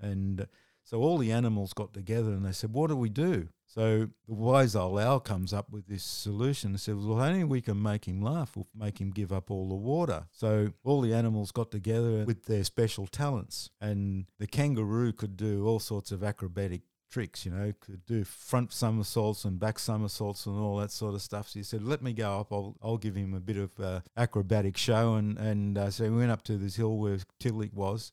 [0.00, 0.46] and
[0.84, 4.34] so all the animals got together and they said, "What do we do?" So the
[4.34, 8.06] wise old owl comes up with this solution and says, Well, only we can make
[8.06, 10.24] him laugh, we'll make him give up all the water.
[10.32, 13.68] So all the animals got together with their special talents.
[13.78, 18.72] And the kangaroo could do all sorts of acrobatic tricks, you know, could do front
[18.72, 21.48] somersaults and back somersaults and all that sort of stuff.
[21.50, 22.52] So he said, "Let me go up.
[22.52, 26.16] I'll, I'll give him a bit of uh, acrobatic show." And and uh, so we
[26.16, 28.12] went up to this hill where Tiddalik was,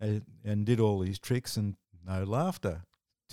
[0.00, 1.74] uh, and did all these tricks, and
[2.06, 2.82] no laughter.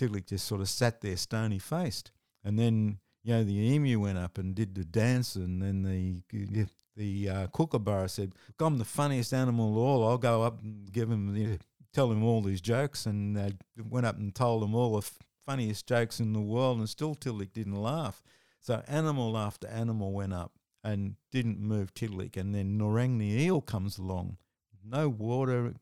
[0.00, 2.10] Tiddalik just sort of sat there stony faced.
[2.44, 6.66] And then, you know, the emu went up and did the dance, and then the
[6.96, 10.08] the uh, kookaburra said, I'm the funniest animal of all.
[10.08, 11.56] I'll go up and give him, you know,
[11.92, 13.06] tell him all these jokes.
[13.06, 13.50] And uh,
[13.88, 17.14] went up and told him all the f- funniest jokes in the world, and still
[17.14, 18.22] Tiddalik didn't laugh.
[18.60, 20.52] So animal after animal went up
[20.84, 22.36] and didn't move Tiddalik.
[22.36, 24.36] And then Narang the eel comes along.
[24.84, 25.74] No water,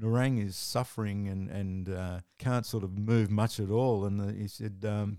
[0.00, 4.04] Narang is suffering and and uh, can't sort of move much at all.
[4.04, 5.18] And uh, he said, um,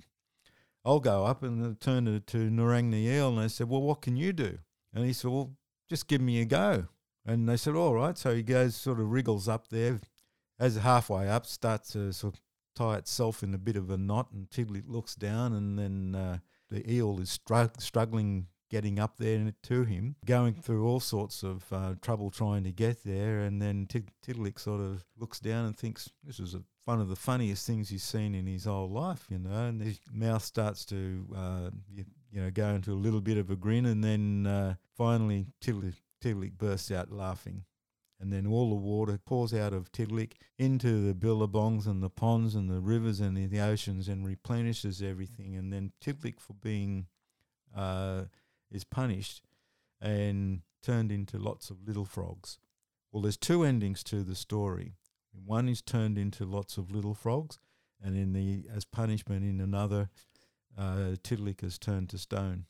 [0.86, 4.01] "I'll go up." And turned to, to Narang the eel, and they said, "Well, what
[4.01, 4.59] can you do?"
[4.93, 5.53] And he said, "Well,
[5.89, 6.88] just give me a go."
[7.25, 9.99] And they said, "All right." So he goes, sort of wriggles up there,
[10.59, 12.41] as halfway up, starts to sort of
[12.75, 16.38] tie itself in a bit of a knot, and Tiglet looks down, and then uh,
[16.69, 21.65] the eel is stru- struggling getting up there to him, going through all sorts of
[21.72, 23.39] uh, trouble trying to get there.
[23.39, 27.09] And then T- Tiddalik sort of looks down and thinks, this is a, one of
[27.09, 29.68] the funniest things he's seen in his whole life, you know.
[29.68, 33.49] And his mouth starts to, uh, you, you, know, go into a little bit of
[33.49, 33.86] a grin.
[33.86, 37.63] And then uh, finally, Tiddalik, Tiddalik bursts out laughing.
[38.20, 42.55] And then all the water pours out of Tiddalik into the billabongs and the ponds
[42.55, 45.55] and the rivers and the, oceans and replenishes everything.
[45.55, 47.05] And then Tiddalik, for being
[47.76, 48.24] uh,
[48.72, 49.41] is punished
[50.01, 52.59] and turned into lots of little frogs.
[53.11, 54.93] Well, there's two endings to the story.
[55.45, 57.59] One is turned into lots of little frogs,
[58.01, 60.09] and in the as punishment, in another,
[60.78, 62.65] uh, is turned to stone.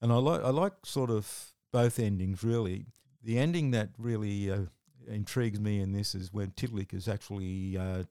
[0.00, 2.86] And I like I like sort of both endings really.
[3.22, 4.66] The ending that really uh,
[5.08, 8.04] intrigues me in this is when Tiddalik is actually uh,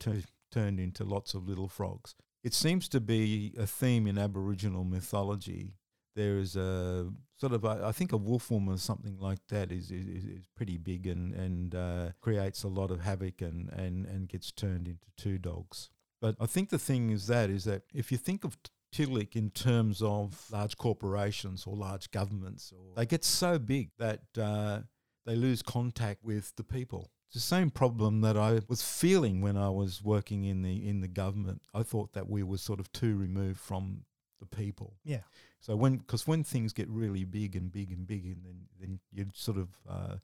[0.51, 2.15] turned into lots of little frogs.
[2.43, 5.75] It seems to be a theme in Aboriginal mythology
[6.15, 9.71] there is a sort of a, I think a wolf woman or something like that
[9.71, 14.05] is is, is pretty big and and uh, creates a lot of havoc and, and
[14.05, 15.89] and gets turned into two dogs.
[16.21, 18.57] But I think the thing is that is that if you think of
[18.93, 24.21] Tiddalik in terms of large corporations or large governments, or they get so big that
[24.37, 24.81] uh,
[25.25, 27.11] they lose contact with the people.
[27.27, 31.01] It's the same problem that I was feeling when I was working in the in
[31.01, 31.63] the government.
[31.73, 34.05] I thought that we were sort of too removed from
[34.39, 34.93] the people.
[35.03, 35.21] Yeah.
[35.63, 38.99] So when because when things get really big and big and big, and then then
[39.13, 40.17] you sort of uh,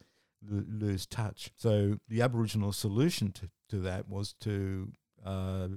[0.52, 1.52] l- lose touch.
[1.56, 4.92] So the Aboriginal solution to, to that was to
[5.26, 5.70] uh,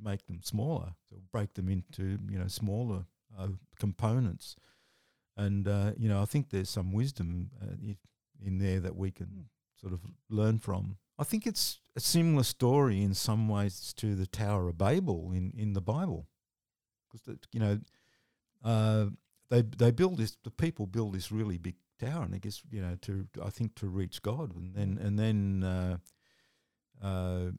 [0.00, 3.48] make them smaller, so break them into you know smaller uh,
[3.80, 4.54] components,
[5.36, 7.74] and uh, you know I think there's some wisdom uh,
[8.40, 9.44] in there that we can mm.
[9.80, 10.00] sort of
[10.30, 10.96] learn from.
[11.18, 15.52] I think it's a similar story in some ways to the Tower of Babel in,
[15.58, 16.28] in the Bible,
[17.10, 17.80] because you know
[18.64, 19.06] uh,
[19.50, 20.36] they they build this.
[20.42, 23.74] The people build this really big tower, and I guess you know to I think
[23.76, 25.96] to reach God, and then and then uh,
[27.02, 27.50] uh,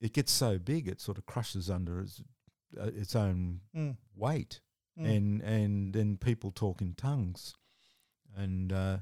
[0.00, 2.22] it gets so big it sort of crushes under its
[2.80, 3.96] uh, its own mm.
[4.14, 4.60] weight,
[4.98, 5.08] mm.
[5.08, 7.54] and and then people talk in tongues,
[8.36, 8.98] and uh,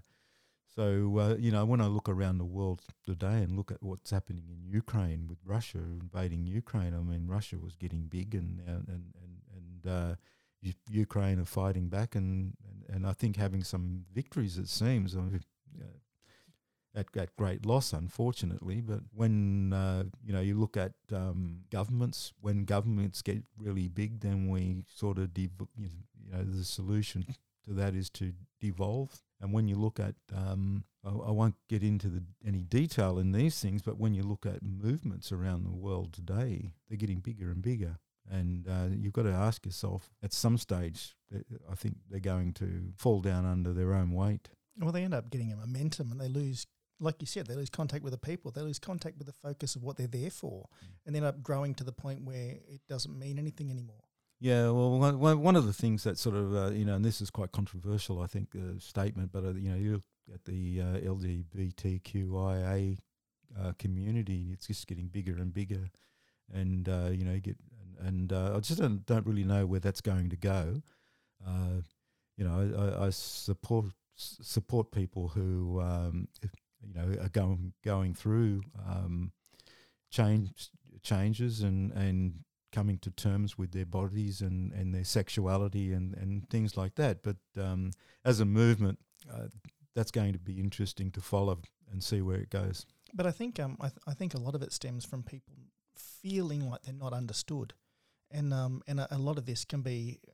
[0.74, 4.10] so uh, you know when I look around the world today and look at what's
[4.10, 8.88] happening in Ukraine with Russia invading Ukraine, I mean Russia was getting big and and
[8.88, 9.05] and
[9.86, 10.06] and,
[10.89, 14.59] Ukraine are fighting back, and, and, and I think having some victories.
[14.59, 15.16] It seems.
[15.16, 15.41] I mean,
[15.81, 15.85] uh,
[16.95, 18.81] at, at great loss, unfortunately.
[18.81, 24.20] But when uh, you know you look at um, governments, when governments get really big,
[24.20, 25.89] then we sort of dev- you
[26.32, 27.27] know the solution
[27.65, 29.23] to that is to devolve.
[29.41, 33.32] And when you look at, um, I, I, won't get into the, any detail in
[33.32, 37.51] these things, but when you look at movements around the world today, they're getting bigger
[37.51, 37.99] and bigger.
[38.30, 41.14] And uh, you've got to ask yourself at some stage,
[41.70, 44.48] I think they're going to fall down under their own weight.
[44.80, 46.66] Well, they end up getting a momentum and they lose,
[46.98, 48.51] like you said, they lose contact with the people.
[48.51, 50.62] They lose contact with the focus of what they're there for.
[50.62, 50.88] Mm.
[51.06, 54.01] And they end up growing to the point where it doesn't mean anything anymore.
[54.40, 57.30] Yeah, well, one- of the things that sort of, uh, you know, and this is
[57.30, 60.02] quite controversial, I think, the statement, but, uh, you know, you look
[60.34, 62.98] at the uh, LGBTQIA
[63.59, 65.88] uh, community, it's just getting bigger and bigger.
[66.52, 67.56] And, uh, you know, you get,
[68.01, 70.83] and, uh, I just don't, don't really know where that's going to go.
[71.47, 71.83] Uh,
[72.37, 76.29] you know, I, I support support people who, um,
[76.81, 79.33] you know, are going going through um,
[80.11, 80.71] change
[81.03, 86.49] changes and and coming to terms with their bodies and, and their sexuality and, and
[86.51, 87.23] things like that.
[87.23, 87.93] But um,
[88.25, 88.99] as a movement,
[89.33, 89.47] uh,
[89.95, 91.59] that's going to be interesting to follow
[91.93, 92.85] and see where it goes.
[93.12, 95.55] But I think um, I, th- I think a lot of it stems from people
[95.97, 97.75] feeling like they're not understood,
[98.35, 100.32] and um, and a, a lot of this can be uh,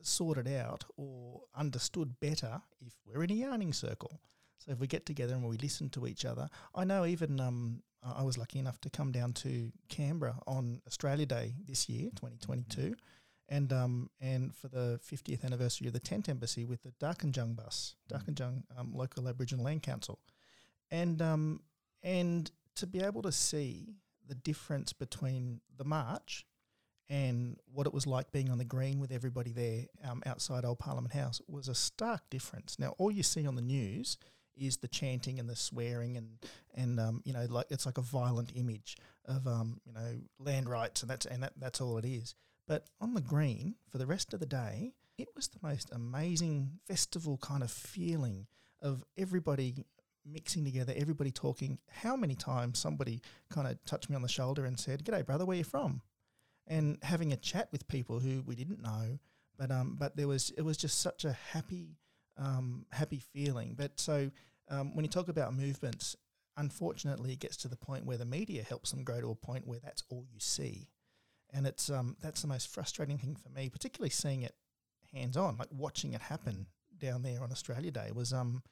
[0.00, 4.20] sorted out or understood better if we're in a yarning circle.
[4.58, 7.82] So if we get together and we listen to each other, I know even um,
[8.02, 12.94] I was lucky enough to come down to Canberra on Australia Day this year, 2022,
[13.48, 17.96] and um, and for the 50th anniversary of the Tent Embassy with the Darkinjung bus,
[18.10, 20.18] Darkinjung um, local Aboriginal Land Council,
[20.90, 21.60] and um,
[22.02, 23.96] and to be able to see
[24.28, 26.46] the difference between the march
[27.10, 30.78] and what it was like being on the green with everybody there um, outside Old
[30.78, 32.78] Parliament House was a stark difference.
[32.78, 34.16] Now, all you see on the news
[34.56, 36.38] is the chanting and the swearing and
[36.74, 40.68] and um, you know like it's like a violent image of um, you know land
[40.68, 42.34] rights and that's and that, that's all it is.
[42.68, 46.78] But on the green for the rest of the day, it was the most amazing
[46.86, 48.46] festival kind of feeling
[48.80, 49.84] of everybody
[50.24, 51.78] mixing together, everybody talking.
[51.90, 53.20] How many times somebody
[53.50, 56.02] kind of touched me on the shoulder and said, "G'day, brother, where you from?"
[56.70, 59.18] And having a chat with people who we didn't know,
[59.58, 61.98] but um, but there was it was just such a happy
[62.38, 63.74] um, happy feeling.
[63.76, 64.30] But so
[64.70, 66.16] um, when you talk about movements,
[66.56, 69.66] unfortunately, it gets to the point where the media helps them grow to a point
[69.66, 70.88] where that's all you see,
[71.52, 74.54] and it's um, that's the most frustrating thing for me, particularly seeing it
[75.12, 76.66] hands on, like watching it happen
[76.98, 78.62] down there on Australia Day was um,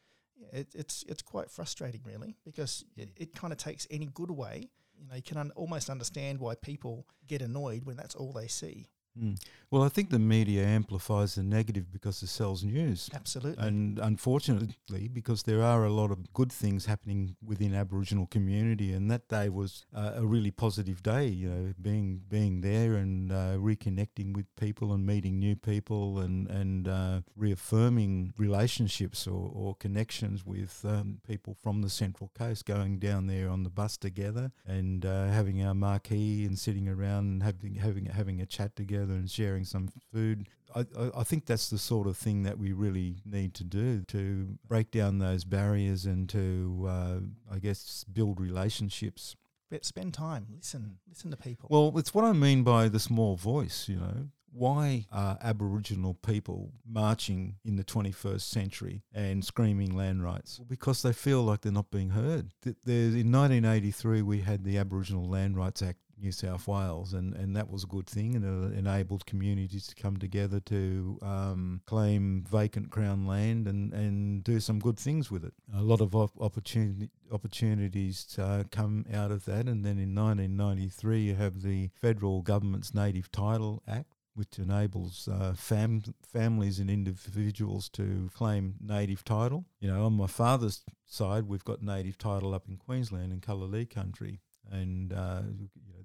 [0.52, 4.70] it, it's it's quite frustrating really because it, it kind of takes any good away.
[5.00, 8.48] You know, you can un- almost understand why people get annoyed when that's all they
[8.48, 8.88] see.
[9.18, 9.38] Mm.
[9.70, 13.10] Well, I think the media amplifies the negative because it sells news.
[13.12, 13.62] Absolutely.
[13.66, 19.10] And unfortunately, because there are a lot of good things happening within Aboriginal community, and
[19.10, 21.26] that day was uh, a really positive day.
[21.26, 26.48] You know, being being there and uh, reconnecting with people and meeting new people and
[26.48, 32.98] and uh, reaffirming relationships or, or connections with um, people from the Central Coast, going
[32.98, 37.42] down there on the bus together and uh, having our marquee and sitting around and
[37.42, 40.48] having having having a chat together and sharing some food.
[40.74, 44.02] I, I, I think that's the sort of thing that we really need to do
[44.04, 49.36] to break down those barriers and to, uh, I guess, build relationships.
[49.70, 51.68] But spend time, listen, listen to people.
[51.70, 54.28] Well, it's what I mean by the small voice, you know.
[54.50, 60.58] Why are Aboriginal people marching in the 21st century and screaming land rights?
[60.66, 62.52] Because they feel like they're not being heard.
[62.64, 67.70] In 1983, we had the Aboriginal Land Rights Act New South Wales, and, and that
[67.70, 72.90] was a good thing, and it enabled communities to come together to um, claim vacant
[72.90, 75.54] Crown land and, and do some good things with it.
[75.74, 81.20] A lot of op- opportunity opportunities uh, come out of that, and then in 1993
[81.20, 84.14] you have the federal government's Native Title Act.
[84.34, 89.64] Which enables uh, fam- families and individuals to claim native title.
[89.80, 93.90] You know, on my father's side, we've got native title up in Queensland in Kullilli
[93.90, 94.38] country,
[94.70, 95.42] and uh,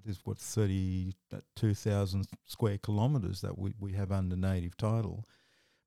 [0.04, 5.24] there's what thirty-two thousand square kilometres that we, we have under native title,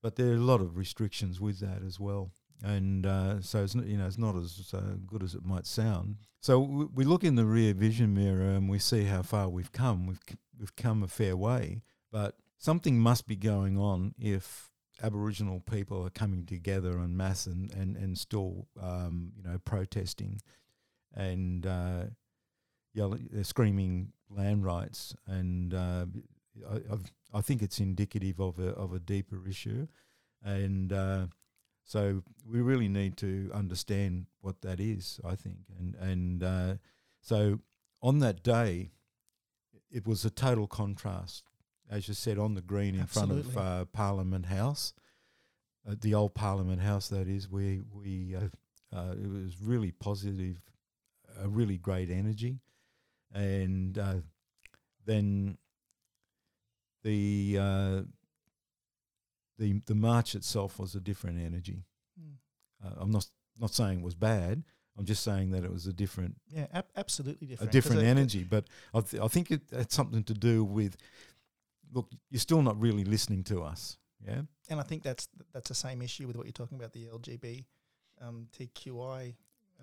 [0.02, 2.31] but there are a lot of restrictions with that as well,
[2.64, 5.65] and uh, so it's not, you know it's not as uh, good as it might
[5.65, 6.18] sound.
[6.41, 9.72] So we, we look in the rear vision mirror and we see how far we've
[9.72, 10.07] come.
[10.07, 10.22] We've
[10.60, 11.81] we've come a fair way,
[12.11, 14.69] but something must be going on if
[15.03, 20.41] Aboriginal people are coming together en masse and, and, and still, um, you know, protesting
[21.14, 22.06] and uh,
[22.98, 25.15] yelling, uh, screaming land rights.
[25.26, 26.06] And uh,
[26.69, 29.88] I, I've, I think it's indicative of a, of a deeper issue.
[30.44, 31.28] And uh,
[31.84, 35.60] so we really need to understand what that is, I think.
[35.80, 36.74] And, and uh,
[37.22, 37.60] so
[38.02, 38.90] on that day,
[39.90, 41.44] it was a total contrast
[41.90, 44.94] as you said, on the green in front of uh, Parliament House,
[45.90, 47.07] uh, the old Parliament House.
[47.07, 50.61] That is, we we uh, uh, it was really positive,
[51.41, 52.60] a really great energy,
[53.33, 54.15] and uh,
[55.05, 55.57] then
[57.03, 58.01] the uh,
[59.57, 61.83] the the march itself was a different energy.
[62.19, 62.35] Mm.
[62.85, 63.25] Uh, I'm not
[63.59, 64.63] not saying it was bad.
[64.97, 67.69] I'm just saying that it was a different Yeah, ab- absolutely different.
[67.69, 68.43] a different it- energy.
[68.43, 70.97] But I, th- I think it had something to do with
[71.93, 73.97] look, you're still not really listening to us.
[74.25, 74.41] Yeah.
[74.69, 77.65] And I think that's that's the same issue with what you're talking about the LGB,
[78.21, 79.35] um, TQI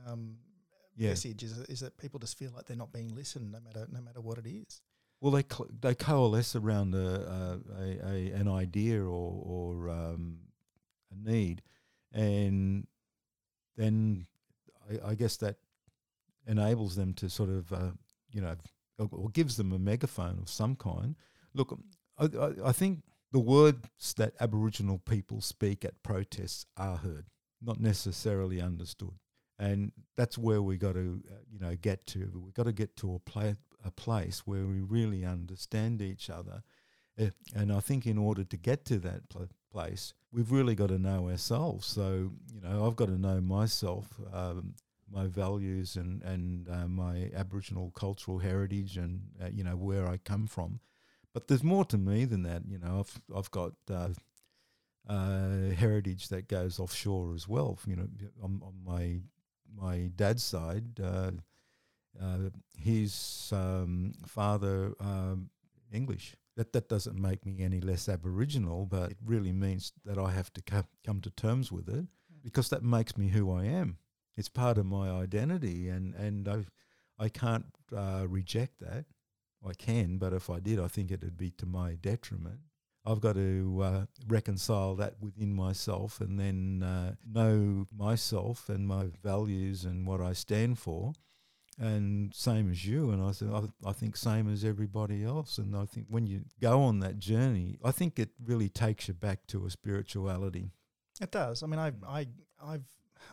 [0.06, 0.36] um,
[0.96, 1.10] Yeah.
[1.10, 4.00] message is, is that people just feel like they're not being listened, no matter no
[4.00, 4.82] matter what it is.
[5.20, 10.38] Well, they cl- they coalesce around a, a, a, an idea or or um,
[11.10, 11.62] a need,
[12.12, 12.86] and
[13.76, 14.26] then
[14.90, 15.56] I, I guess that
[16.46, 17.92] enables them to sort of uh,
[18.30, 18.54] you know
[18.98, 21.16] or, or gives them a megaphone of some kind.
[21.54, 21.76] Look,
[22.18, 23.02] I, I, I think
[23.32, 27.26] the words that Aboriginal people speak at protests are heard,
[27.60, 29.14] not necessarily understood,
[29.59, 32.31] and that's where we got to uh, you know get to.
[32.43, 36.62] we've got to get to a place a place where we really understand each other.
[37.18, 40.89] Eh, And I think in order to get to that pl- place, we've really got
[40.89, 41.86] to know ourselves.
[41.86, 44.74] So, you know, I've got to know myself, um,
[45.10, 50.16] my values and, and uh, my Aboriginal cultural heritage and, uh, you know, where I
[50.16, 50.81] come from.
[51.35, 52.62] But there's more to me than that.
[52.66, 54.09] You know, I've, I've got uh,
[55.09, 57.78] uh, heritage that goes offshore as well.
[57.86, 58.09] You know,
[58.43, 59.20] on, on my,
[59.73, 61.32] my dad's side, uh,
[62.20, 65.51] uh, his um, father um,
[65.93, 66.36] English.
[66.57, 70.53] That that doesn't make me any less Aboriginal, but it really means that I have
[70.53, 72.07] to co- come to terms with it
[72.45, 73.99] because that makes me who I am.
[74.36, 76.65] It's part of my identity, and and I
[77.19, 77.66] I can't
[77.97, 79.07] uh, reject that.
[79.66, 82.61] I can, but if I did, I think it'd be to my detriment.
[83.06, 89.06] I've got to uh, reconcile that within myself and then uh, know myself and my
[89.22, 91.12] values and what I stand for
[91.78, 95.76] and same as you and I said I, I think same as everybody else and
[95.76, 99.47] I think when you go on that journey I think it really takes you back
[99.48, 100.70] to a spirituality
[101.20, 101.62] It does.
[101.62, 102.26] I mean, I've I
[102.64, 102.85] I've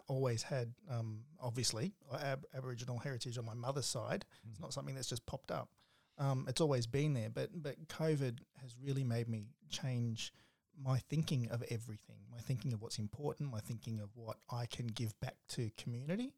[0.07, 4.25] always had um, obviously ab- Aboriginal heritage on my mother's side.
[4.49, 5.69] It's not something that's just popped up.
[6.17, 10.33] Um, it's always been there, but but COVID has really made me change
[10.79, 12.17] my thinking of everything.
[12.31, 13.51] My thinking of what's important.
[13.51, 16.33] My thinking of what I can give back to community.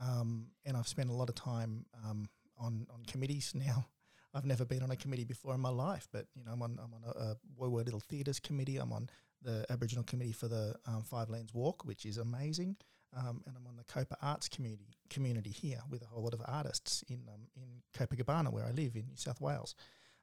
[0.00, 2.28] Um, and I've spent a lot of time um,
[2.58, 3.86] on on committees now.
[4.32, 6.78] I've never been on a committee before in my life, but you know I'm on
[6.82, 8.76] I'm on a, a Little Theatres committee.
[8.76, 9.08] I'm on
[9.42, 12.76] the Aboriginal committee for the um, Five Lands Walk, which is amazing,
[13.16, 16.42] um, and I'm on the Copa Arts community community here with a whole lot of
[16.46, 19.74] artists in um, in Copacabana, where I live in New South Wales.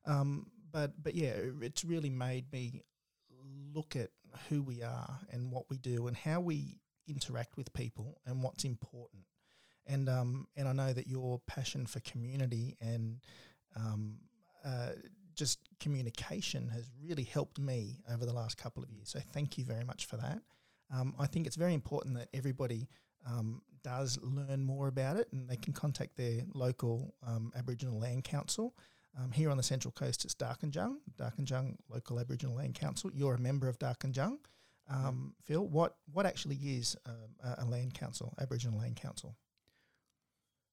[0.06, 2.82] Um, but but yeah, it's really made me
[3.74, 4.10] look at
[4.50, 8.64] who we are and what we do and how we interact with people and what's
[8.64, 9.24] important.
[9.86, 13.20] And um, and I know that your passion for community and
[13.76, 14.18] um,
[14.66, 14.92] uh,
[15.36, 19.10] just communication has really helped me over the last couple of years.
[19.10, 20.42] So thank you very much for that.
[20.94, 22.88] Um, I think it's very important that everybody
[23.26, 28.24] um, does learn more about it and they can contact their local um, Aboriginal Land
[28.24, 28.76] Council.
[29.20, 33.10] Um, here on the Central Coast, it's Darkinjung, Darkinjung Local Aboriginal Land Council.
[33.14, 34.38] You're a member of Darkinjung.
[34.90, 39.36] Um, Phil, what, what actually is um, a, a land council, Aboriginal Land Council?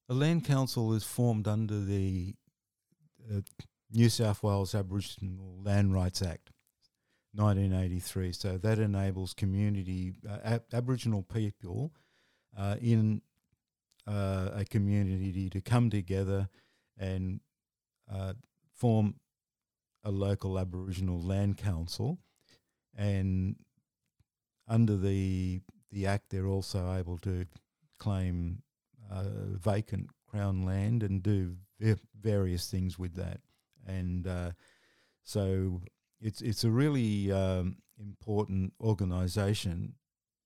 [0.09, 2.35] A land council is formed under the
[3.33, 3.41] uh,
[3.91, 6.51] New South Wales Aboriginal Land Rights Act
[7.35, 11.93] 1983 so that enables community uh, ab- Aboriginal people
[12.57, 13.23] uh, in
[14.07, 16.49] uh, a community to come together
[16.99, 17.41] and
[18.13, 18.35] uh,
[18.75, 19.15] form
[20.05, 22.19] a local Aboriginal land council,
[22.97, 23.57] and
[24.69, 27.47] under the the act, they're also able to
[27.99, 28.63] claim
[29.11, 29.25] uh,
[29.57, 33.41] vacant crown land and do va- various things with that,
[33.87, 34.51] and uh,
[35.23, 35.81] so
[36.21, 39.95] it's it's a really um, important organisation,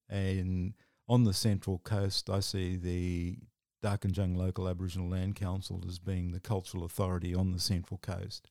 [0.09, 0.74] and
[1.09, 3.39] on the Central Coast, I see the
[3.82, 8.51] Darkinjung Local Aboriginal Land Council as being the cultural authority on the Central Coast,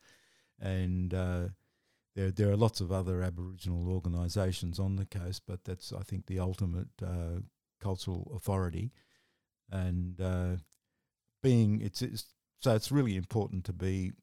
[0.60, 1.48] and uh,
[2.15, 6.26] there there are lots of other Aboriginal organisations on the coast, but that's I think
[6.26, 7.41] the ultimate uh,
[7.80, 8.91] cultural authority,
[9.72, 10.56] and uh,
[11.44, 12.26] being it's, it's
[12.60, 14.14] so it's really important to be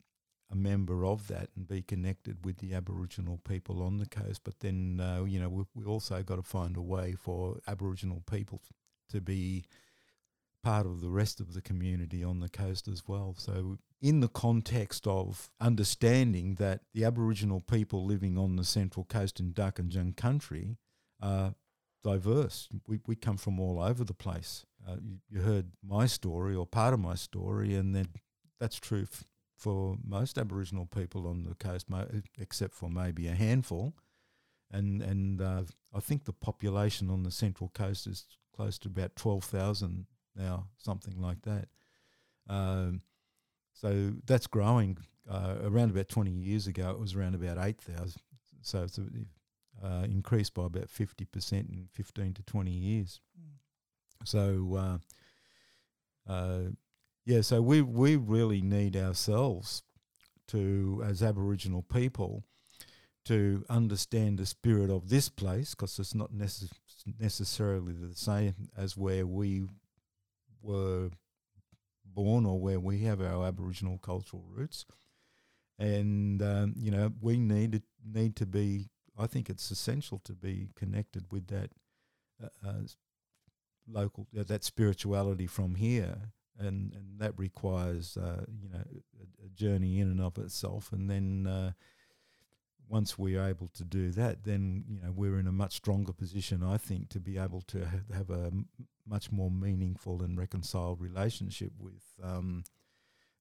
[0.55, 4.43] a member of that and be connected with the Aboriginal people on the coast.
[4.44, 8.22] But then, uh, you know, we, we also got to find a way for Aboriginal
[8.31, 8.62] people
[9.10, 9.64] to be
[10.62, 13.35] part of the rest of the community on the coast as well.
[13.36, 19.40] So, in the context of understanding that the Aboriginal people living on the central coast
[19.40, 20.76] in Darkinjung country
[21.20, 21.55] are
[22.02, 24.66] diverse, we, we come from all over the place.
[24.86, 28.09] Uh, you, you heard my story or part of my story, and then
[28.60, 29.06] that's true
[29.65, 31.86] for most Aboriginal people on the coast,
[32.39, 33.95] except for maybe a handful.
[34.70, 35.62] And and uh,
[35.95, 40.05] I think the population on the central coast is close to about twelve thousand
[40.36, 41.69] now, something like that.
[42.47, 43.01] Um,
[43.73, 44.99] so that's growing.
[45.28, 48.20] Uh, around about 20 years ago, it was around about 8,000.
[48.61, 48.99] So it's
[49.82, 53.20] uh, increased by about 50% in 15 to 20 years.
[53.41, 54.27] Mm.
[54.27, 55.01] So,
[56.28, 56.61] uh, uh,
[57.25, 59.83] yeah, so we, we really need ourselves
[60.49, 62.45] to, as Aboriginal people,
[63.25, 66.71] to understand the spirit of this place because it's not necess-
[67.19, 69.65] necessarily the same as where we
[70.63, 71.11] were
[72.05, 74.85] born or where we have our Aboriginal cultural roots.
[75.79, 78.91] And um, you know, we need need to be.
[79.19, 81.71] I think it's essential to be connected with that
[82.43, 82.83] uh, uh,
[83.89, 86.17] local uh, that spirituality from here,
[86.59, 88.85] and and that requires uh, you know
[89.20, 91.72] a, a, journey in and of itself, and then uh,
[92.89, 96.62] once we're able to do that, then you know we're in a much stronger position,
[96.62, 98.68] I think, to be able to have, have a m-
[99.06, 102.64] much more meaningful and reconciled relationship with um,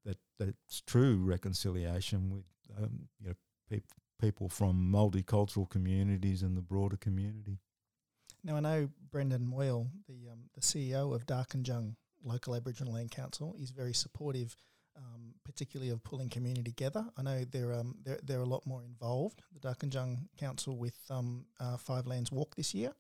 [0.06, 0.18] that.
[0.40, 2.46] That's true reconciliation with
[2.78, 3.36] um, you know
[3.70, 3.82] pe-
[4.20, 7.60] people from multicultural communities and the broader community.
[8.44, 13.56] Now I know Brendan Moyle, the um, the CEO of Darkinjung Local Aboriginal Land Council,
[13.60, 14.56] is very supportive
[14.96, 17.06] um, particularly of pulling community together.
[17.18, 21.46] I know they're, um, they're, they're a lot more involved, the Darkinjung Council, with um,
[21.60, 22.92] uh, Five Lands Walk this year.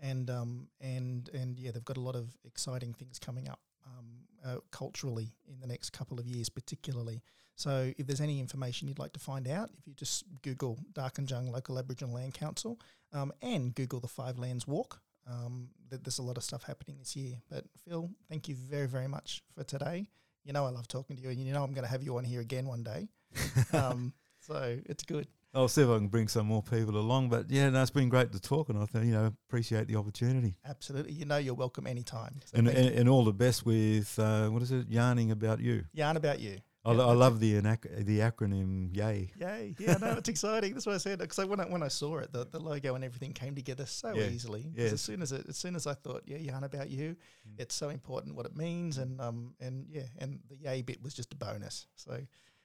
[0.00, 4.06] And, um, and, and yeah, they've got a lot of exciting things coming up um,
[4.44, 7.22] uh, culturally in the next couple of years, particularly.
[7.56, 11.52] So, if there's any information you'd like to find out, if you just Google Darkinjung
[11.52, 12.80] Local Aboriginal Land Council
[13.12, 17.16] um, and Google the Five Lands Walk, um, there's a lot of stuff happening this
[17.16, 17.36] year.
[17.50, 20.08] But Phil, thank you very, very much for today
[20.44, 22.16] you know I love talking to you, and you know I'm going to have you
[22.16, 23.08] on here again one day.
[23.72, 25.26] um, so it's good.
[25.54, 27.28] I'll see if I can bring some more people along.
[27.28, 29.96] But yeah, no, it's been great to talk, and I think you know appreciate the
[29.96, 30.56] opportunity.
[30.68, 32.40] Absolutely, you know you're welcome anytime.
[32.44, 34.88] So and, and, and all the best with uh, what is it?
[34.88, 35.84] Yarning about you.
[35.92, 36.58] Yarn about you.
[36.86, 39.30] I, yeah, I love the the acronym Yay.
[39.40, 39.74] Yay!
[39.78, 40.74] Yeah, no, it's exciting.
[40.74, 41.18] That's what I said.
[41.18, 44.12] Because when I when I saw it, the, the logo and everything came together so
[44.14, 44.24] yeah.
[44.26, 44.66] easily.
[44.74, 44.88] Yeah.
[44.88, 47.16] As soon as it, as soon as I thought, yeah, yarn about you,
[47.48, 47.52] mm.
[47.56, 51.14] it's so important what it means, and um and yeah, and the Yay bit was
[51.14, 51.86] just a bonus.
[51.96, 52.20] So,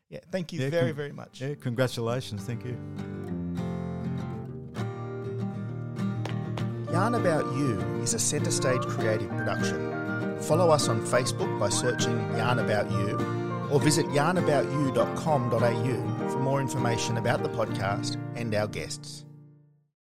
[0.09, 1.39] yeah, thank you yeah, very con- very much.
[1.39, 2.43] Yeah, congratulations.
[2.43, 2.77] Thank you.
[6.91, 10.39] Yarn About You is a centre stage creative production.
[10.41, 13.38] Follow us on Facebook by searching Yarn About You
[13.71, 19.25] or visit yarnaboutyou.com.au for more information about the podcast and our guests.